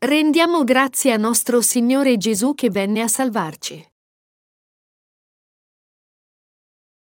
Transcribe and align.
Rendiamo 0.00 0.62
grazie 0.62 1.10
a 1.10 1.16
nostro 1.16 1.60
Signore 1.60 2.18
Gesù 2.18 2.54
che 2.54 2.70
venne 2.70 3.00
a 3.00 3.08
salvarci. 3.08 3.84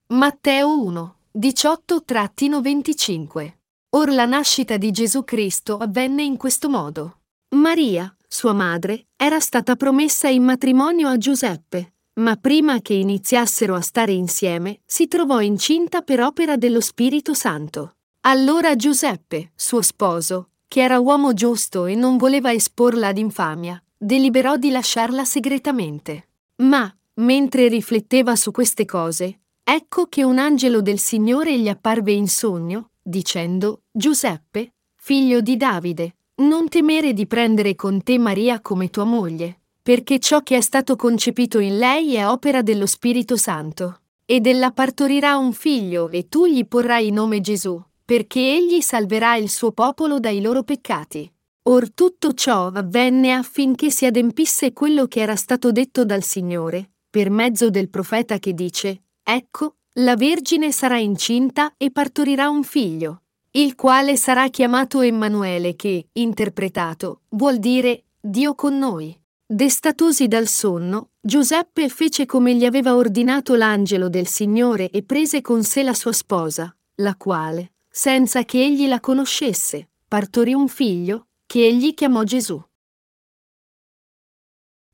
Matteo 0.08 0.82
1, 0.82 1.16
18-25 1.38 3.52
Or 3.90 4.10
la 4.10 4.24
nascita 4.24 4.76
di 4.76 4.90
Gesù 4.90 5.22
Cristo 5.22 5.76
avvenne 5.76 6.24
in 6.24 6.36
questo 6.36 6.68
modo. 6.68 7.20
Maria, 7.54 8.12
sua 8.26 8.54
madre, 8.54 9.06
era 9.14 9.38
stata 9.38 9.76
promessa 9.76 10.26
in 10.26 10.42
matrimonio 10.42 11.06
a 11.06 11.16
Giuseppe, 11.16 11.94
ma 12.14 12.34
prima 12.34 12.80
che 12.80 12.94
iniziassero 12.94 13.76
a 13.76 13.80
stare 13.82 14.10
insieme, 14.10 14.80
si 14.84 15.06
trovò 15.06 15.40
incinta 15.40 16.02
per 16.02 16.20
opera 16.20 16.56
dello 16.56 16.80
Spirito 16.80 17.34
Santo. 17.34 17.98
Allora 18.22 18.74
Giuseppe, 18.74 19.52
suo 19.54 19.80
sposo, 19.80 20.48
che 20.70 20.82
era 20.82 21.00
uomo 21.00 21.34
giusto 21.34 21.86
e 21.86 21.96
non 21.96 22.16
voleva 22.16 22.52
esporla 22.52 23.08
ad 23.08 23.18
infamia, 23.18 23.82
deliberò 23.96 24.56
di 24.56 24.70
lasciarla 24.70 25.24
segretamente. 25.24 26.28
Ma, 26.58 26.88
mentre 27.14 27.66
rifletteva 27.66 28.36
su 28.36 28.52
queste 28.52 28.84
cose, 28.84 29.40
ecco 29.64 30.06
che 30.06 30.22
un 30.22 30.38
angelo 30.38 30.80
del 30.80 31.00
Signore 31.00 31.58
gli 31.58 31.68
apparve 31.68 32.12
in 32.12 32.28
sogno, 32.28 32.90
dicendo, 33.02 33.82
Giuseppe, 33.90 34.74
figlio 34.94 35.40
di 35.40 35.56
Davide, 35.56 36.14
non 36.36 36.68
temere 36.68 37.14
di 37.14 37.26
prendere 37.26 37.74
con 37.74 38.04
te 38.04 38.16
Maria 38.16 38.60
come 38.60 38.90
tua 38.90 39.02
moglie, 39.02 39.62
perché 39.82 40.20
ciò 40.20 40.40
che 40.44 40.56
è 40.56 40.60
stato 40.60 40.94
concepito 40.94 41.58
in 41.58 41.78
lei 41.78 42.14
è 42.14 42.28
opera 42.28 42.62
dello 42.62 42.86
Spirito 42.86 43.36
Santo. 43.36 44.02
Ed 44.24 44.46
ella 44.46 44.70
partorirà 44.70 45.36
un 45.36 45.52
figlio 45.52 46.08
e 46.10 46.28
tu 46.28 46.46
gli 46.46 46.64
porrai 46.64 47.10
nome 47.10 47.40
Gesù, 47.40 47.82
perché 48.10 48.40
egli 48.40 48.80
salverà 48.80 49.36
il 49.36 49.48
suo 49.48 49.70
popolo 49.70 50.18
dai 50.18 50.40
loro 50.40 50.64
peccati. 50.64 51.32
Or 51.68 51.92
tutto 51.92 52.32
ciò 52.32 52.66
avvenne 52.66 53.30
affinché 53.30 53.88
si 53.92 54.04
adempisse 54.04 54.72
quello 54.72 55.06
che 55.06 55.20
era 55.20 55.36
stato 55.36 55.70
detto 55.70 56.04
dal 56.04 56.24
Signore, 56.24 56.90
per 57.08 57.30
mezzo 57.30 57.70
del 57.70 57.88
profeta 57.88 58.40
che 58.40 58.52
dice, 58.52 59.02
Ecco, 59.22 59.76
la 59.98 60.16
Vergine 60.16 60.72
sarà 60.72 60.98
incinta 60.98 61.74
e 61.76 61.92
partorirà 61.92 62.48
un 62.48 62.64
figlio, 62.64 63.22
il 63.52 63.76
quale 63.76 64.16
sarà 64.16 64.48
chiamato 64.48 65.02
Emanuele 65.02 65.76
che, 65.76 66.08
interpretato, 66.14 67.20
vuol 67.28 67.60
dire 67.60 68.06
Dio 68.18 68.56
con 68.56 68.76
noi. 68.76 69.16
Destatosi 69.46 70.26
dal 70.26 70.48
sonno, 70.48 71.10
Giuseppe 71.20 71.88
fece 71.88 72.26
come 72.26 72.56
gli 72.56 72.64
aveva 72.64 72.96
ordinato 72.96 73.54
l'angelo 73.54 74.08
del 74.08 74.26
Signore 74.26 74.90
e 74.90 75.04
prese 75.04 75.40
con 75.40 75.62
sé 75.62 75.84
la 75.84 75.94
sua 75.94 76.12
sposa, 76.12 76.74
la 76.96 77.14
quale, 77.14 77.70
senza 77.92 78.44
che 78.44 78.62
egli 78.62 78.86
la 78.86 79.00
conoscesse, 79.00 79.90
partorì 80.06 80.54
un 80.54 80.68
figlio, 80.68 81.26
che 81.44 81.66
egli 81.66 81.92
chiamò 81.92 82.22
Gesù. 82.22 82.62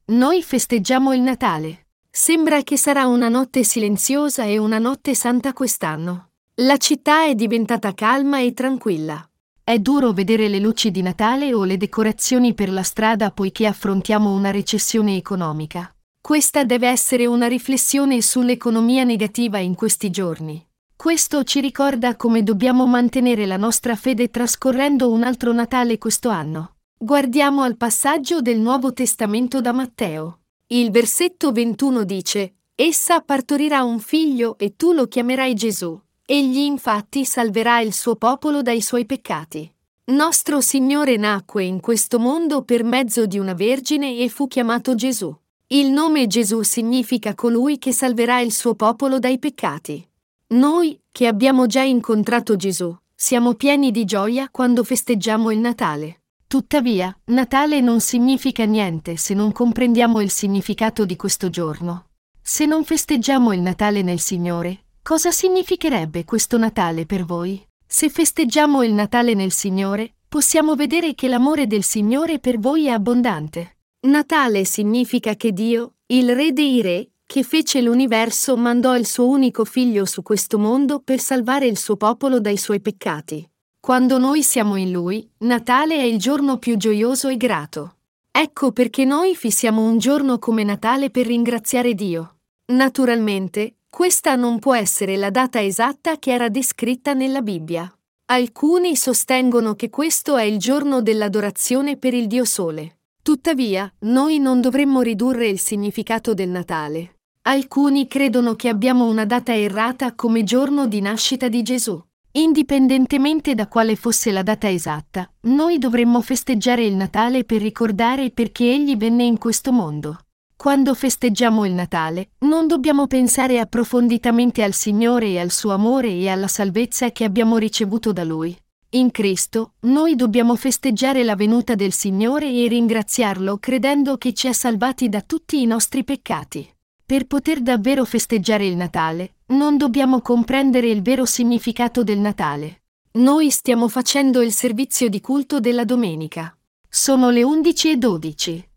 Noi 0.06 0.42
festeggiamo 0.42 1.12
il 1.12 1.20
Natale. 1.20 1.88
Sembra 2.10 2.62
che 2.62 2.78
sarà 2.78 3.06
una 3.06 3.28
notte 3.28 3.62
silenziosa 3.62 4.44
e 4.44 4.56
una 4.56 4.78
notte 4.78 5.14
santa 5.14 5.52
quest'anno. 5.52 6.30
La 6.60 6.78
città 6.78 7.26
è 7.26 7.34
diventata 7.34 7.92
calma 7.92 8.40
e 8.40 8.54
tranquilla. 8.54 9.28
È 9.62 9.78
duro 9.78 10.12
vedere 10.12 10.48
le 10.48 10.58
luci 10.58 10.90
di 10.90 11.02
Natale 11.02 11.52
o 11.52 11.64
le 11.64 11.76
decorazioni 11.76 12.54
per 12.54 12.70
la 12.70 12.82
strada 12.82 13.30
poiché 13.32 13.66
affrontiamo 13.66 14.32
una 14.32 14.50
recessione 14.50 15.16
economica. 15.16 15.94
Questa 16.18 16.64
deve 16.64 16.88
essere 16.88 17.26
una 17.26 17.48
riflessione 17.48 18.22
sull'economia 18.22 19.04
negativa 19.04 19.58
in 19.58 19.74
questi 19.74 20.08
giorni. 20.10 20.65
Questo 20.96 21.44
ci 21.44 21.60
ricorda 21.60 22.16
come 22.16 22.42
dobbiamo 22.42 22.86
mantenere 22.86 23.46
la 23.46 23.56
nostra 23.56 23.94
fede 23.94 24.30
trascorrendo 24.30 25.10
un 25.10 25.22
altro 25.22 25.52
Natale 25.52 25.98
questo 25.98 26.30
anno. 26.30 26.76
Guardiamo 26.98 27.62
al 27.62 27.76
passaggio 27.76 28.40
del 28.40 28.58
Nuovo 28.58 28.92
Testamento 28.92 29.60
da 29.60 29.72
Matteo. 29.72 30.40
Il 30.68 30.90
versetto 30.90 31.52
21 31.52 32.04
dice, 32.04 32.54
Essa 32.74 33.20
partorirà 33.20 33.84
un 33.84 34.00
figlio 34.00 34.56
e 34.58 34.74
tu 34.74 34.92
lo 34.92 35.06
chiamerai 35.06 35.54
Gesù 35.54 36.00
Egli 36.28 36.58
infatti 36.58 37.24
salverà 37.24 37.78
il 37.78 37.94
suo 37.94 38.16
popolo 38.16 38.60
dai 38.60 38.80
suoi 38.80 39.06
peccati. 39.06 39.72
Nostro 40.06 40.60
Signore 40.60 41.16
nacque 41.16 41.62
in 41.62 41.78
questo 41.78 42.18
mondo 42.18 42.62
per 42.62 42.82
mezzo 42.82 43.26
di 43.26 43.38
una 43.38 43.54
vergine 43.54 44.18
e 44.18 44.28
fu 44.28 44.48
chiamato 44.48 44.96
Gesù. 44.96 45.32
Il 45.68 45.90
nome 45.90 46.26
Gesù 46.26 46.62
significa 46.62 47.36
colui 47.36 47.78
che 47.78 47.92
salverà 47.92 48.40
il 48.40 48.50
suo 48.50 48.74
popolo 48.74 49.20
dai 49.20 49.38
peccati. 49.38 50.04
Noi, 50.48 51.00
che 51.10 51.26
abbiamo 51.26 51.66
già 51.66 51.82
incontrato 51.82 52.56
Gesù, 52.56 52.96
siamo 53.14 53.54
pieni 53.54 53.90
di 53.90 54.04
gioia 54.04 54.48
quando 54.50 54.84
festeggiamo 54.84 55.50
il 55.50 55.58
Natale. 55.58 56.22
Tuttavia, 56.46 57.16
Natale 57.26 57.80
non 57.80 58.00
significa 58.00 58.64
niente 58.64 59.16
se 59.16 59.34
non 59.34 59.52
comprendiamo 59.52 60.20
il 60.20 60.30
significato 60.30 61.04
di 61.04 61.16
questo 61.16 61.50
giorno. 61.50 62.10
Se 62.40 62.66
non 62.66 62.84
festeggiamo 62.84 63.52
il 63.52 63.60
Natale 63.60 64.02
nel 64.02 64.20
Signore, 64.20 64.84
Cosa 65.06 65.30
significherebbe 65.30 66.24
questo 66.24 66.58
Natale 66.58 67.06
per 67.06 67.24
voi? 67.24 67.64
Se 67.86 68.10
festeggiamo 68.10 68.82
il 68.82 68.92
Natale 68.92 69.34
nel 69.34 69.52
Signore, 69.52 70.16
possiamo 70.28 70.74
vedere 70.74 71.14
che 71.14 71.28
l'amore 71.28 71.68
del 71.68 71.84
Signore 71.84 72.40
per 72.40 72.58
voi 72.58 72.86
è 72.86 72.90
abbondante. 72.90 73.76
Natale 74.08 74.64
significa 74.64 75.36
che 75.36 75.52
Dio, 75.52 75.98
il 76.06 76.34
Re 76.34 76.52
dei 76.52 76.82
Re, 76.82 77.08
che 77.26 77.42
fece 77.42 77.82
l'universo, 77.82 78.56
mandò 78.56 78.96
il 78.96 79.06
suo 79.06 79.28
unico 79.28 79.64
figlio 79.64 80.04
su 80.04 80.22
questo 80.22 80.58
mondo 80.58 81.00
per 81.00 81.18
salvare 81.18 81.66
il 81.66 81.76
suo 81.76 81.96
popolo 81.96 82.40
dai 82.40 82.56
suoi 82.56 82.80
peccati. 82.80 83.46
Quando 83.80 84.18
noi 84.18 84.42
siamo 84.42 84.76
in 84.76 84.92
Lui, 84.92 85.28
Natale 85.38 85.96
è 85.96 86.02
il 86.02 86.18
giorno 86.18 86.58
più 86.58 86.76
gioioso 86.76 87.28
e 87.28 87.36
grato. 87.36 87.96
Ecco 88.30 88.70
perché 88.70 89.04
noi 89.04 89.34
fissiamo 89.34 89.82
un 89.82 89.98
giorno 89.98 90.38
come 90.38 90.62
Natale 90.62 91.10
per 91.10 91.26
ringraziare 91.26 91.94
Dio. 91.94 92.36
Naturalmente, 92.72 93.76
questa 93.88 94.36
non 94.36 94.58
può 94.58 94.74
essere 94.74 95.16
la 95.16 95.30
data 95.30 95.62
esatta 95.62 96.18
che 96.18 96.32
era 96.32 96.48
descritta 96.48 97.12
nella 97.12 97.42
Bibbia. 97.42 97.90
Alcuni 98.26 98.96
sostengono 98.96 99.74
che 99.74 99.88
questo 99.88 100.36
è 100.36 100.42
il 100.42 100.58
giorno 100.58 101.00
dell'adorazione 101.00 101.96
per 101.96 102.12
il 102.12 102.26
Dio 102.26 102.44
Sole. 102.44 102.98
Tuttavia, 103.22 103.92
noi 104.00 104.38
non 104.38 104.60
dovremmo 104.60 105.00
ridurre 105.00 105.48
il 105.48 105.58
significato 105.58 106.34
del 106.34 106.48
Natale. 106.48 107.15
Alcuni 107.48 108.08
credono 108.08 108.56
che 108.56 108.68
abbiamo 108.68 109.06
una 109.06 109.24
data 109.24 109.54
errata 109.54 110.16
come 110.16 110.42
giorno 110.42 110.88
di 110.88 111.00
nascita 111.00 111.46
di 111.46 111.62
Gesù. 111.62 112.02
Indipendentemente 112.32 113.54
da 113.54 113.68
quale 113.68 113.94
fosse 113.94 114.32
la 114.32 114.42
data 114.42 114.68
esatta, 114.68 115.30
noi 115.42 115.78
dovremmo 115.78 116.20
festeggiare 116.22 116.84
il 116.84 116.96
Natale 116.96 117.44
per 117.44 117.62
ricordare 117.62 118.32
perché 118.32 118.64
Egli 118.64 118.96
venne 118.96 119.22
in 119.22 119.38
questo 119.38 119.70
mondo. 119.70 120.18
Quando 120.56 120.92
festeggiamo 120.92 121.64
il 121.64 121.72
Natale, 121.72 122.30
non 122.40 122.66
dobbiamo 122.66 123.06
pensare 123.06 123.60
approfonditamente 123.60 124.64
al 124.64 124.72
Signore 124.72 125.28
e 125.28 125.38
al 125.38 125.52
suo 125.52 125.72
amore 125.72 126.08
e 126.08 126.28
alla 126.28 126.48
salvezza 126.48 127.12
che 127.12 127.22
abbiamo 127.22 127.58
ricevuto 127.58 128.12
da 128.12 128.24
Lui. 128.24 128.58
In 128.90 129.12
Cristo, 129.12 129.74
noi 129.82 130.16
dobbiamo 130.16 130.56
festeggiare 130.56 131.22
la 131.22 131.36
venuta 131.36 131.76
del 131.76 131.92
Signore 131.92 132.50
e 132.50 132.66
ringraziarlo 132.66 133.58
credendo 133.58 134.16
che 134.16 134.34
ci 134.34 134.48
ha 134.48 134.52
salvati 134.52 135.08
da 135.08 135.20
tutti 135.20 135.62
i 135.62 135.66
nostri 135.66 136.02
peccati. 136.02 136.74
Per 137.06 137.24
poter 137.28 137.60
davvero 137.60 138.04
festeggiare 138.04 138.66
il 138.66 138.74
Natale, 138.74 139.36
non 139.50 139.76
dobbiamo 139.76 140.20
comprendere 140.20 140.88
il 140.88 141.02
vero 141.02 141.24
significato 141.24 142.02
del 142.02 142.18
Natale. 142.18 142.82
Noi 143.12 143.52
stiamo 143.52 143.86
facendo 143.86 144.42
il 144.42 144.52
servizio 144.52 145.08
di 145.08 145.20
culto 145.20 145.60
della 145.60 145.84
domenica. 145.84 146.58
Sono 146.88 147.30
le 147.30 147.44
11 147.44 147.90
e 147.90 147.96
12. 147.96 148.68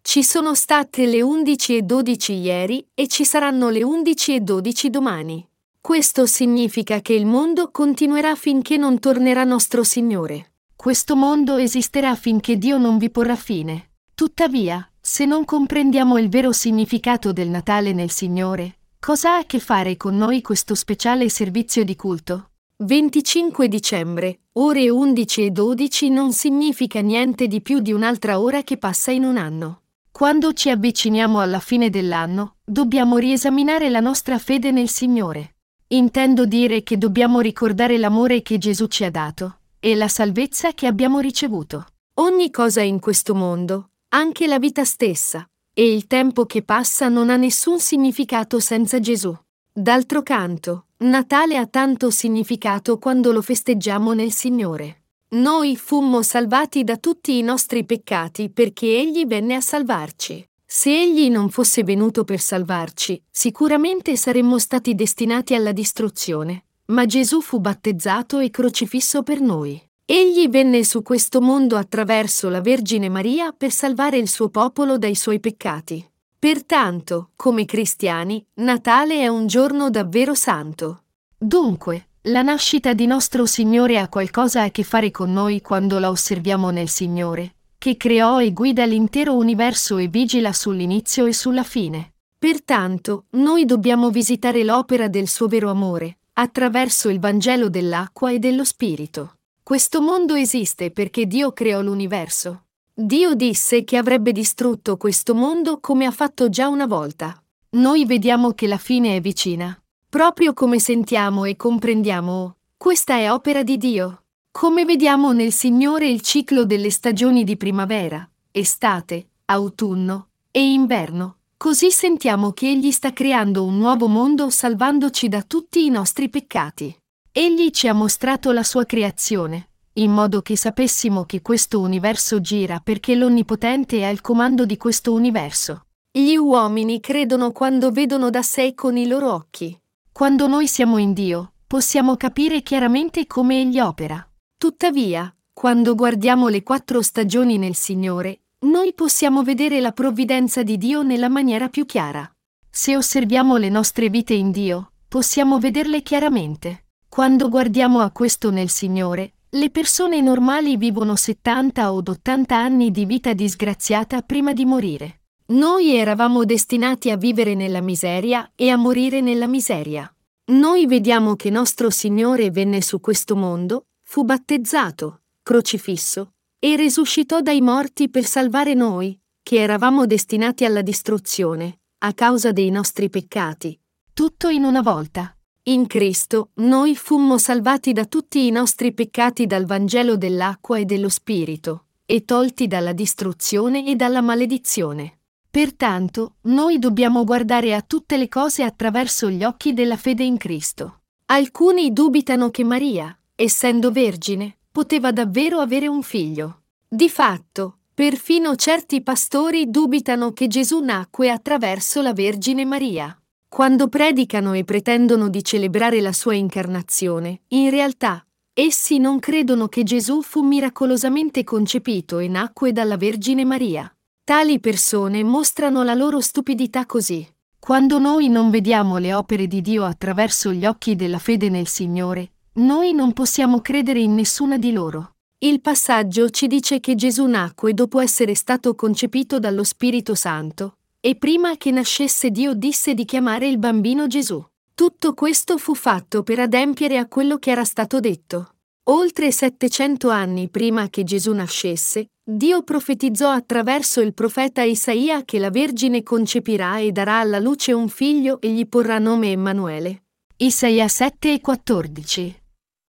Ci 0.00 0.24
sono 0.24 0.54
state 0.54 1.04
le 1.04 1.20
11 1.20 1.76
e 1.76 1.82
12 1.82 2.32
ieri 2.32 2.88
e 2.94 3.06
ci 3.06 3.26
saranno 3.26 3.68
le 3.68 3.82
11 3.82 4.34
e 4.36 4.40
12 4.40 4.88
domani. 4.88 5.46
Questo 5.78 6.24
significa 6.24 7.02
che 7.02 7.12
il 7.12 7.26
mondo 7.26 7.70
continuerà 7.70 8.34
finché 8.34 8.78
non 8.78 8.98
tornerà 8.98 9.44
nostro 9.44 9.84
Signore. 9.84 10.52
Questo 10.74 11.14
mondo 11.16 11.58
esisterà 11.58 12.14
finché 12.14 12.56
Dio 12.56 12.78
non 12.78 12.96
vi 12.96 13.10
porrà 13.10 13.36
fine. 13.36 13.90
Tuttavia, 14.14 14.90
se 15.08 15.24
non 15.24 15.46
comprendiamo 15.46 16.18
il 16.18 16.28
vero 16.28 16.52
significato 16.52 17.32
del 17.32 17.48
Natale 17.48 17.94
nel 17.94 18.10
Signore, 18.10 18.80
cosa 19.00 19.36
ha 19.36 19.38
a 19.38 19.44
che 19.44 19.58
fare 19.58 19.96
con 19.96 20.14
noi 20.14 20.42
questo 20.42 20.74
speciale 20.74 21.30
servizio 21.30 21.82
di 21.82 21.96
culto? 21.96 22.50
25 22.84 23.68
dicembre, 23.68 24.40
ore 24.52 24.90
11 24.90 25.46
e 25.46 25.50
12 25.50 26.10
non 26.10 26.32
significa 26.34 27.00
niente 27.00 27.46
di 27.46 27.62
più 27.62 27.78
di 27.78 27.90
un'altra 27.90 28.38
ora 28.38 28.62
che 28.62 28.76
passa 28.76 29.10
in 29.10 29.24
un 29.24 29.38
anno. 29.38 29.80
Quando 30.12 30.52
ci 30.52 30.68
avviciniamo 30.68 31.40
alla 31.40 31.58
fine 31.58 31.88
dell'anno, 31.88 32.56
dobbiamo 32.62 33.16
riesaminare 33.16 33.88
la 33.88 34.00
nostra 34.00 34.38
fede 34.38 34.70
nel 34.72 34.90
Signore. 34.90 35.54
Intendo 35.88 36.44
dire 36.44 36.82
che 36.82 36.98
dobbiamo 36.98 37.40
ricordare 37.40 37.96
l'amore 37.96 38.42
che 38.42 38.58
Gesù 38.58 38.86
ci 38.88 39.04
ha 39.04 39.10
dato 39.10 39.60
e 39.80 39.94
la 39.94 40.06
salvezza 40.06 40.74
che 40.74 40.86
abbiamo 40.86 41.18
ricevuto. 41.18 41.86
Ogni 42.16 42.50
cosa 42.50 42.82
in 42.82 43.00
questo 43.00 43.34
mondo, 43.34 43.88
anche 44.10 44.46
la 44.46 44.58
vita 44.58 44.84
stessa, 44.84 45.46
e 45.74 45.92
il 45.92 46.06
tempo 46.06 46.46
che 46.46 46.62
passa 46.62 47.08
non 47.08 47.30
ha 47.30 47.36
nessun 47.36 47.78
significato 47.78 48.58
senza 48.58 49.00
Gesù. 49.00 49.36
D'altro 49.72 50.22
canto, 50.22 50.86
Natale 50.98 51.56
ha 51.56 51.66
tanto 51.66 52.10
significato 52.10 52.98
quando 52.98 53.32
lo 53.32 53.42
festeggiamo 53.42 54.12
nel 54.12 54.32
Signore. 54.32 55.02
Noi 55.30 55.76
fummo 55.76 56.22
salvati 56.22 56.84
da 56.84 56.96
tutti 56.96 57.36
i 57.36 57.42
nostri 57.42 57.84
peccati 57.84 58.50
perché 58.50 58.86
Egli 58.86 59.26
venne 59.26 59.54
a 59.54 59.60
salvarci. 59.60 60.44
Se 60.64 60.90
Egli 60.90 61.28
non 61.28 61.50
fosse 61.50 61.84
venuto 61.84 62.24
per 62.24 62.40
salvarci, 62.40 63.22
sicuramente 63.30 64.16
saremmo 64.16 64.58
stati 64.58 64.94
destinati 64.94 65.54
alla 65.54 65.72
distruzione. 65.72 66.64
Ma 66.86 67.04
Gesù 67.04 67.40
fu 67.40 67.60
battezzato 67.60 68.38
e 68.38 68.50
crocifisso 68.50 69.22
per 69.22 69.40
noi. 69.40 69.87
Egli 70.10 70.48
venne 70.48 70.84
su 70.84 71.02
questo 71.02 71.42
mondo 71.42 71.76
attraverso 71.76 72.48
la 72.48 72.62
Vergine 72.62 73.10
Maria 73.10 73.52
per 73.52 73.70
salvare 73.70 74.16
il 74.16 74.26
suo 74.26 74.48
popolo 74.48 74.96
dai 74.96 75.14
suoi 75.14 75.38
peccati. 75.38 76.02
Pertanto, 76.38 77.32
come 77.36 77.66
cristiani, 77.66 78.42
Natale 78.54 79.20
è 79.20 79.28
un 79.28 79.46
giorno 79.46 79.90
davvero 79.90 80.32
santo. 80.32 81.02
Dunque, 81.36 82.08
la 82.22 82.40
nascita 82.40 82.94
di 82.94 83.04
nostro 83.04 83.44
Signore 83.44 83.98
ha 83.98 84.08
qualcosa 84.08 84.62
a 84.62 84.70
che 84.70 84.82
fare 84.82 85.10
con 85.10 85.30
noi 85.30 85.60
quando 85.60 85.98
la 85.98 86.08
osserviamo 86.08 86.70
nel 86.70 86.88
Signore, 86.88 87.56
che 87.76 87.98
creò 87.98 88.40
e 88.40 88.54
guida 88.54 88.86
l'intero 88.86 89.34
universo 89.34 89.98
e 89.98 90.08
vigila 90.08 90.54
sull'inizio 90.54 91.26
e 91.26 91.34
sulla 91.34 91.64
fine. 91.64 92.14
Pertanto, 92.38 93.26
noi 93.32 93.66
dobbiamo 93.66 94.08
visitare 94.08 94.64
l'opera 94.64 95.06
del 95.06 95.28
suo 95.28 95.48
vero 95.48 95.68
amore, 95.68 96.20
attraverso 96.32 97.10
il 97.10 97.20
Vangelo 97.20 97.68
dell'acqua 97.68 98.30
e 98.30 98.38
dello 98.38 98.64
Spirito. 98.64 99.34
Questo 99.68 100.00
mondo 100.00 100.34
esiste 100.34 100.90
perché 100.90 101.26
Dio 101.26 101.52
creò 101.52 101.82
l'universo. 101.82 102.68
Dio 102.94 103.34
disse 103.34 103.84
che 103.84 103.98
avrebbe 103.98 104.32
distrutto 104.32 104.96
questo 104.96 105.34
mondo 105.34 105.78
come 105.78 106.06
ha 106.06 106.10
fatto 106.10 106.48
già 106.48 106.68
una 106.68 106.86
volta. 106.86 107.38
Noi 107.72 108.06
vediamo 108.06 108.52
che 108.52 108.66
la 108.66 108.78
fine 108.78 109.16
è 109.16 109.20
vicina. 109.20 109.78
Proprio 110.08 110.54
come 110.54 110.78
sentiamo 110.78 111.44
e 111.44 111.56
comprendiamo, 111.56 112.56
questa 112.78 113.16
è 113.18 113.30
opera 113.30 113.62
di 113.62 113.76
Dio. 113.76 114.22
Come 114.50 114.86
vediamo 114.86 115.32
nel 115.32 115.52
Signore 115.52 116.08
il 116.08 116.22
ciclo 116.22 116.64
delle 116.64 116.90
stagioni 116.90 117.44
di 117.44 117.58
primavera, 117.58 118.26
estate, 118.50 119.32
autunno 119.44 120.28
e 120.50 120.66
inverno, 120.66 121.40
così 121.58 121.90
sentiamo 121.90 122.52
che 122.52 122.70
Egli 122.70 122.90
sta 122.90 123.12
creando 123.12 123.64
un 123.64 123.76
nuovo 123.76 124.08
mondo 124.08 124.48
salvandoci 124.48 125.28
da 125.28 125.42
tutti 125.42 125.84
i 125.84 125.90
nostri 125.90 126.30
peccati. 126.30 126.96
Egli 127.40 127.70
ci 127.70 127.86
ha 127.86 127.92
mostrato 127.92 128.50
la 128.50 128.64
sua 128.64 128.84
creazione, 128.84 129.68
in 129.92 130.10
modo 130.10 130.42
che 130.42 130.56
sapessimo 130.56 131.24
che 131.24 131.40
questo 131.40 131.78
universo 131.78 132.40
gira 132.40 132.80
perché 132.80 133.14
l'Onnipotente 133.14 133.98
è 133.98 134.02
al 134.02 134.20
comando 134.20 134.66
di 134.66 134.76
questo 134.76 135.12
universo. 135.12 135.82
Gli 136.10 136.34
uomini 136.34 136.98
credono 136.98 137.52
quando 137.52 137.92
vedono 137.92 138.28
da 138.28 138.42
sé 138.42 138.74
con 138.74 138.96
i 138.96 139.06
loro 139.06 139.32
occhi. 139.32 139.80
Quando 140.10 140.48
noi 140.48 140.66
siamo 140.66 140.98
in 140.98 141.12
Dio, 141.12 141.52
possiamo 141.68 142.16
capire 142.16 142.60
chiaramente 142.62 143.28
come 143.28 143.60
Egli 143.60 143.78
opera. 143.78 144.28
Tuttavia, 144.56 145.32
quando 145.52 145.94
guardiamo 145.94 146.48
le 146.48 146.64
quattro 146.64 147.02
stagioni 147.02 147.56
nel 147.56 147.76
Signore, 147.76 148.46
noi 148.62 148.94
possiamo 148.94 149.44
vedere 149.44 149.78
la 149.78 149.92
provvidenza 149.92 150.64
di 150.64 150.76
Dio 150.76 151.02
nella 151.04 151.28
maniera 151.28 151.68
più 151.68 151.86
chiara. 151.86 152.28
Se 152.68 152.96
osserviamo 152.96 153.58
le 153.58 153.68
nostre 153.68 154.08
vite 154.08 154.34
in 154.34 154.50
Dio, 154.50 154.90
possiamo 155.06 155.60
vederle 155.60 156.02
chiaramente. 156.02 156.82
Quando 157.08 157.48
guardiamo 157.48 158.00
a 158.00 158.10
questo 158.10 158.50
nel 158.50 158.68
Signore, 158.68 159.32
le 159.50 159.70
persone 159.70 160.20
normali 160.20 160.76
vivono 160.76 161.16
70 161.16 161.92
o 161.92 162.02
80 162.06 162.54
anni 162.54 162.90
di 162.90 163.06
vita 163.06 163.32
disgraziata 163.32 164.20
prima 164.22 164.52
di 164.52 164.64
morire. 164.64 165.22
Noi 165.46 165.96
eravamo 165.96 166.44
destinati 166.44 167.10
a 167.10 167.16
vivere 167.16 167.54
nella 167.54 167.80
miseria 167.80 168.52
e 168.54 168.68
a 168.68 168.76
morire 168.76 169.22
nella 169.22 169.46
miseria. 169.46 170.14
Noi 170.52 170.86
vediamo 170.86 171.34
che 171.34 171.48
nostro 171.48 171.88
Signore 171.88 172.50
venne 172.50 172.82
su 172.82 173.00
questo 173.00 173.34
mondo, 173.34 173.86
fu 174.02 174.24
battezzato, 174.24 175.22
crocifisso 175.42 176.32
e 176.58 176.76
risuscitò 176.76 177.40
dai 177.40 177.62
morti 177.62 178.10
per 178.10 178.24
salvare 178.24 178.74
noi, 178.74 179.18
che 179.42 179.56
eravamo 179.56 180.04
destinati 180.04 180.66
alla 180.66 180.82
distruzione, 180.82 181.80
a 182.00 182.12
causa 182.12 182.52
dei 182.52 182.70
nostri 182.70 183.08
peccati. 183.08 183.78
Tutto 184.12 184.48
in 184.48 184.64
una 184.64 184.82
volta. 184.82 185.37
In 185.68 185.86
Cristo 185.86 186.52
noi 186.54 186.96
fummo 186.96 187.36
salvati 187.36 187.92
da 187.92 188.06
tutti 188.06 188.46
i 188.46 188.50
nostri 188.50 188.94
peccati 188.94 189.46
dal 189.46 189.66
Vangelo 189.66 190.16
dell'acqua 190.16 190.78
e 190.78 190.86
dello 190.86 191.10
Spirito, 191.10 191.84
e 192.06 192.24
tolti 192.24 192.66
dalla 192.66 192.94
distruzione 192.94 193.84
e 193.86 193.94
dalla 193.94 194.22
maledizione. 194.22 195.18
Pertanto, 195.50 196.36
noi 196.44 196.78
dobbiamo 196.78 197.22
guardare 197.24 197.74
a 197.74 197.82
tutte 197.82 198.16
le 198.16 198.28
cose 198.28 198.62
attraverso 198.62 199.28
gli 199.28 199.44
occhi 199.44 199.74
della 199.74 199.98
fede 199.98 200.24
in 200.24 200.38
Cristo. 200.38 201.00
Alcuni 201.26 201.92
dubitano 201.92 202.48
che 202.48 202.64
Maria, 202.64 203.14
essendo 203.34 203.90
vergine, 203.90 204.56
poteva 204.72 205.12
davvero 205.12 205.58
avere 205.58 205.86
un 205.86 206.02
figlio. 206.02 206.62
Di 206.88 207.10
fatto, 207.10 207.80
perfino 207.92 208.56
certi 208.56 209.02
pastori 209.02 209.68
dubitano 209.68 210.32
che 210.32 210.46
Gesù 210.46 210.80
nacque 210.80 211.28
attraverso 211.28 212.00
la 212.00 212.14
Vergine 212.14 212.64
Maria. 212.64 213.14
Quando 213.58 213.88
predicano 213.88 214.52
e 214.52 214.62
pretendono 214.62 215.28
di 215.28 215.42
celebrare 215.42 216.00
la 216.00 216.12
sua 216.12 216.32
incarnazione, 216.36 217.40
in 217.48 217.70
realtà, 217.70 218.24
essi 218.52 218.98
non 218.98 219.18
credono 219.18 219.66
che 219.66 219.82
Gesù 219.82 220.22
fu 220.22 220.42
miracolosamente 220.42 221.42
concepito 221.42 222.20
e 222.20 222.28
nacque 222.28 222.70
dalla 222.70 222.96
Vergine 222.96 223.44
Maria. 223.44 223.92
Tali 224.22 224.60
persone 224.60 225.24
mostrano 225.24 225.82
la 225.82 225.94
loro 225.94 226.20
stupidità 226.20 226.86
così. 226.86 227.26
Quando 227.58 227.98
noi 227.98 228.28
non 228.28 228.50
vediamo 228.50 228.98
le 228.98 229.12
opere 229.12 229.48
di 229.48 229.60
Dio 229.60 229.82
attraverso 229.82 230.52
gli 230.52 230.64
occhi 230.64 230.94
della 230.94 231.18
fede 231.18 231.48
nel 231.48 231.66
Signore, 231.66 232.30
noi 232.58 232.92
non 232.92 233.12
possiamo 233.12 233.60
credere 233.60 233.98
in 233.98 234.14
nessuna 234.14 234.56
di 234.56 234.70
loro. 234.70 235.16
Il 235.38 235.60
passaggio 235.60 236.30
ci 236.30 236.46
dice 236.46 236.78
che 236.78 236.94
Gesù 236.94 237.26
nacque 237.26 237.74
dopo 237.74 237.98
essere 237.98 238.36
stato 238.36 238.76
concepito 238.76 239.40
dallo 239.40 239.64
Spirito 239.64 240.14
Santo, 240.14 240.77
e 241.00 241.14
prima 241.16 241.56
che 241.56 241.70
nascesse 241.70 242.30
Dio 242.30 242.54
disse 242.54 242.92
di 242.94 243.04
chiamare 243.04 243.46
il 243.48 243.58
bambino 243.58 244.06
Gesù. 244.06 244.44
Tutto 244.74 245.14
questo 245.14 245.56
fu 245.56 245.74
fatto 245.74 246.22
per 246.22 246.40
adempiere 246.40 246.98
a 246.98 247.06
quello 247.06 247.38
che 247.38 247.50
era 247.50 247.64
stato 247.64 248.00
detto. 248.00 248.54
Oltre 248.90 249.30
700 249.30 250.08
anni 250.08 250.48
prima 250.48 250.88
che 250.88 251.04
Gesù 251.04 251.32
nascesse, 251.32 252.08
Dio 252.24 252.62
profetizzò 252.62 253.30
attraverso 253.30 254.00
il 254.00 254.14
profeta 254.14 254.62
Isaia 254.62 255.24
che 255.24 255.38
la 255.38 255.50
Vergine 255.50 256.02
concepirà 256.02 256.78
e 256.78 256.90
darà 256.90 257.20
alla 257.20 257.38
luce 257.38 257.72
un 257.72 257.88
figlio 257.88 258.40
e 258.40 258.50
gli 258.50 258.66
porrà 258.66 258.98
nome 258.98 259.30
Emanuele. 259.30 260.04
Isaia 260.38 260.88
7 260.88 261.34
e 261.34 261.40
14. 261.40 262.42